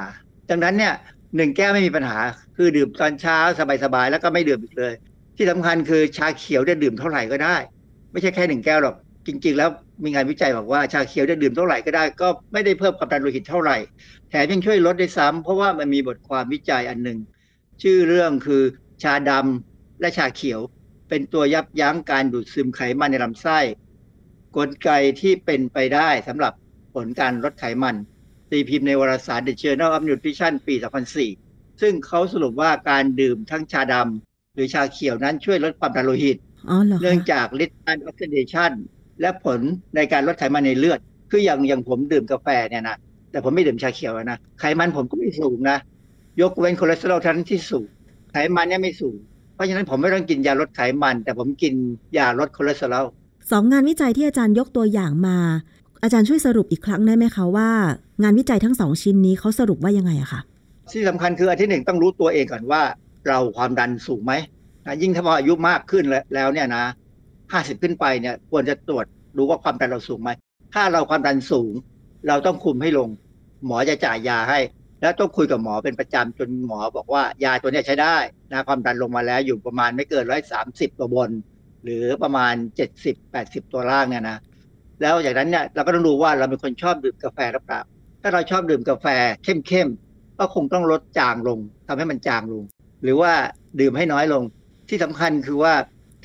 [0.50, 0.94] ดังนั้นเนี่ย
[1.36, 2.18] หนึ่งแก้วไม่มีปัญหา
[2.58, 3.38] คือดื่มตอนเช้า
[3.84, 4.94] สบายๆแล้วก็ไม่ดื่มอีกเลย
[5.38, 7.56] ที่สำคัญคือชาเขียวจะดื่มเท่าไหร่ก็ได้
[8.12, 8.96] ไม่ใช่แค่หนึ่งแก้วหรอก
[9.28, 9.70] จริง ๆ แล้ว
[10.04, 13.78] มีงานวิจัยบอกว่าชาเขียวจะดื่มเท่าไหร่ก็ได้ ก็ไม่ได้เพิ่มความดันโลหิตเท่าไหร่
[14.30, 17.20] แถมยังช่วยลดได้ซ้ำเพราะว่ามันมีบทความวิจัยอันหนึ่ง
[17.82, 18.64] ชื่อเรื่องคือ
[19.04, 20.60] ชาดำและชาเขียว
[21.10, 23.60] เป็นตัวยับยั้งการดูดซึมไขมันในลำไส้
[24.58, 24.90] กลไก
[25.20, 26.54] ที่เป็นไปได้สำหรับ
[26.94, 27.96] ผลการลดไขมัน
[28.52, 30.76] ตีพิมพ์ในวารสาร The Journal of Nutrition ปี
[31.28, 36.38] 2004 ซึ่งเขาสรุปว่าการดื่มทั้งชาดำหรือชาเขียวนั้นช่วยลดความดันโลหิต
[37.02, 38.72] เนื่องจากฤทธิ์การออกซิเดชัน
[39.22, 39.60] และผล
[39.96, 41.00] ในการลดไขมันในเลือด
[41.32, 42.98] คืออย่างอย่างผมดื่มกาแฟเนี่ยนะ
[43.32, 45.78] แต่ผมไม่ดื่มชาเขียวนะ ไขมันผมก็ไม่สูงนะ
[46.42, 47.88] ยกเว้นคอเลสเตอรอลเท่านั้นที่สูง
[48.32, 49.16] ไขมันเนี่ยไม่สูง
[49.56, 51.74] เพราะฉะนั้นผมไม่ต้องกินยาลดไขมัน แต่ผมกิน
[52.18, 53.06] ยาลดคอเลสเตอรอล
[53.52, 55.38] สองงานวิจัยที่อาจารย์ยกตัวอย่างมา
[56.04, 57.70] อาจารย์ช่วยสรุปอีกครั้งได้ไหมคะว่า
[58.24, 60.42] งานวิจัยทั้งสองชิ้นนี้เขาสรุปว่ายังไงอะคะ
[60.92, 62.82] ที่สำคัญคืออันที่หนึ่งต้องรู้ตัวเองก่อนว่า
[63.28, 64.34] เราความดันสูงไหม
[64.86, 66.84] นะยิ่งถ้าพออายุมากขึ้นแล้วเนี่ยนะ
[67.52, 69.06] ห้าสิบขึ้นไปเนี่ยควรจะตรวจ
[69.38, 70.30] ดูว่าความดันเราสูงไหม
[70.74, 71.74] ถ้าเราความดันสูง
[72.28, 73.10] เราต้องคุมให้ลง
[73.66, 74.60] หมอจะจ่ายยาให้
[75.02, 78.18] แล้วต้องคุยกับหมอเป็นประจำจนหมอบอกว่ายาตัวนี้ใช้ได้
[78.52, 81.32] นะความดันลงมาแล้วอยู่ประมาณไม่เกินร้อยสามสิบตัวบน
[81.84, 84.38] หรือประมาณเจ็ดสิบแปดสิบตัวล่างเนี่ยนะ
[85.02, 87.82] แล้วจากนั้นเนี่ยเราก็ต้องดูว่าเราเป็นคนชอบดื่มกาแฟหรือเปล่า
[88.22, 89.06] ถ้าเราชอบดื่มกาแฟ
[89.44, 92.64] เข้มๆก็คงต้องลดจางลงทำให้มันจางลง
[93.04, 93.32] หรือว่า
[93.80, 94.44] ดื่มให้น้อยลง
[94.90, 95.74] ที่สำคัญคือว่า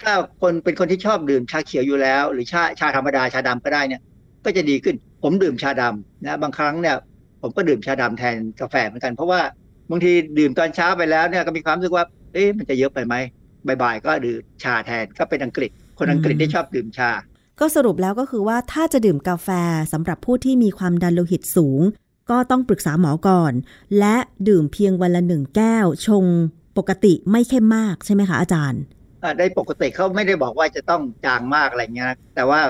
[0.02, 0.12] ถ้า
[0.42, 4.02] คนเป็นคนที่ชอบดื่มชาเขียวอยู่แล้ว หรือชาชาธรรมดาชาดำก็ได้เนี่ย
[4.44, 6.96] ก็จะดีขึ้น ผมดื่มชาดำนะบางครั้งเนี่ย
[7.42, 9.40] ผมก็ดื่มชาดำแทนกาแฟเหมือนกัน เพราะว่า
[9.90, 13.14] บางทีดื่มตอนเช้าไปแล้วเนี่ยก็มีความรู้สึกว่าเอ๊ะมันจะเยอะไปไหม
[13.82, 17.10] บ่ายๆก็ดื่มชาแทนก็เป็นอังกฤษ คนอังกฤษที่ชอบดื่มชา
[17.60, 19.48] ก็สรุปแล้วก็คือว่าถ้าจะดื่มกาแฟ
[19.92, 21.80] สำหรับผู้ที่มีความดันโลหิตสูง
[22.30, 23.52] ก็ต้องปรึกษาหมอก่อน
[23.98, 24.16] และ
[24.48, 26.24] ดื่มเพียงวันละหนึ่งแก้ว ชง
[26.78, 28.82] ปกติไม่เข้มมากใช่ไหมคะอาจารย์
[29.38, 32.60] ได้ปกติเขาไม่ได้บอกว่าจะต้องจางมากอะไรเงี้ยแต่ว่า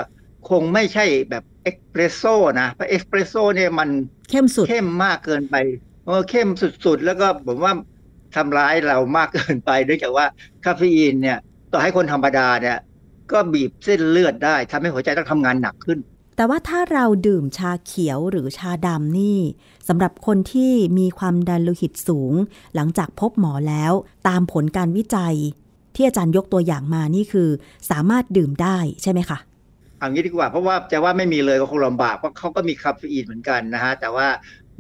[0.51, 3.89] คงไม่ใช่แบบเอ็กเพรสโซ่นะเพราะเอ็กเพรสโซ่เนี่ยมัน
[4.31, 5.57] เข้มสุดเข้มมากเกินไป
[6.07, 6.49] เออเข้ม
[6.85, 7.75] สุดๆ แล้วก็ผมว่า
[8.35, 10.27] ทำร้ายเรามากเกินไปเนื่องจากว่า
[10.65, 11.39] คาเฟอีนเนี่ย
[11.73, 12.79] ต่อให้คนธรรมดาเนี่ย
[13.33, 15.99] ก็บีบเส้นเลือดได้ทำให้หัวใจต้องทำงานหนักขึ้น
[16.37, 19.39] แต่ว่าถ้าเราดื่มชาเขียวหรือชาดำนี่
[19.89, 22.33] สำหรับคนที่มีความดันโลหิตสูง
[22.75, 23.93] หลังจากพบหมอแล้ว
[24.29, 25.37] ตามผลการวิจัย
[25.95, 27.49] ที่อาจารย์ยกตัวอย่างมานี่คือ
[27.91, 29.39] สามารถดื่มได้ใช่ไหมคะ
[30.01, 34.27] อันนี้ดีกว่าเพราะว่าจะว่าไม่มีเลยก็คงลำบากเพราะเขาก็มีคาเฟอีนเหมือนกันนะฮะแต่ว่า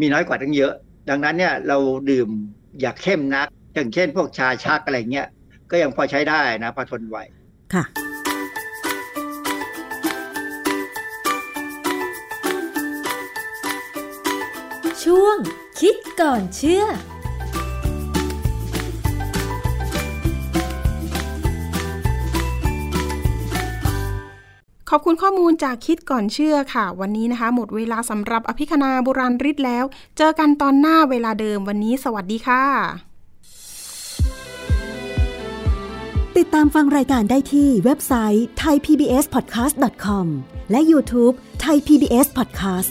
[0.00, 0.72] มีน้อยกว่าทั้งเยอะ
[1.08, 1.78] ดังนั้นเนี่ยเรา
[2.10, 2.28] ดื่ม
[2.80, 5.26] อย่าเข้มนัก อย่างเช่น พวกชาชักอะไรเงี้ย
[5.70, 7.18] ก็ยังพอใช้ได้นะพอทนไหว
[7.74, 7.84] ค่ะ
[15.04, 15.36] ช่วง
[15.80, 16.84] คิดก่อนเชื่อ
[24.90, 29.84] ขอบคุณข้อมูลจากคิดก่อนเชื่อค่ะ วันนี้นะคะ หมดเวลาสำหรับอภิคณาบุราริศแล้ว
[30.16, 32.64] เจอกันตอนหน้าเวลาเดิมวันนี้สวัสดีค่ะ
[36.36, 40.26] ติดตามฟังรายการได้ที่เว็บไซต์ thaipbspodcast.com
[40.70, 41.34] และ YouTube
[41.64, 42.90] Thai PBS Podcast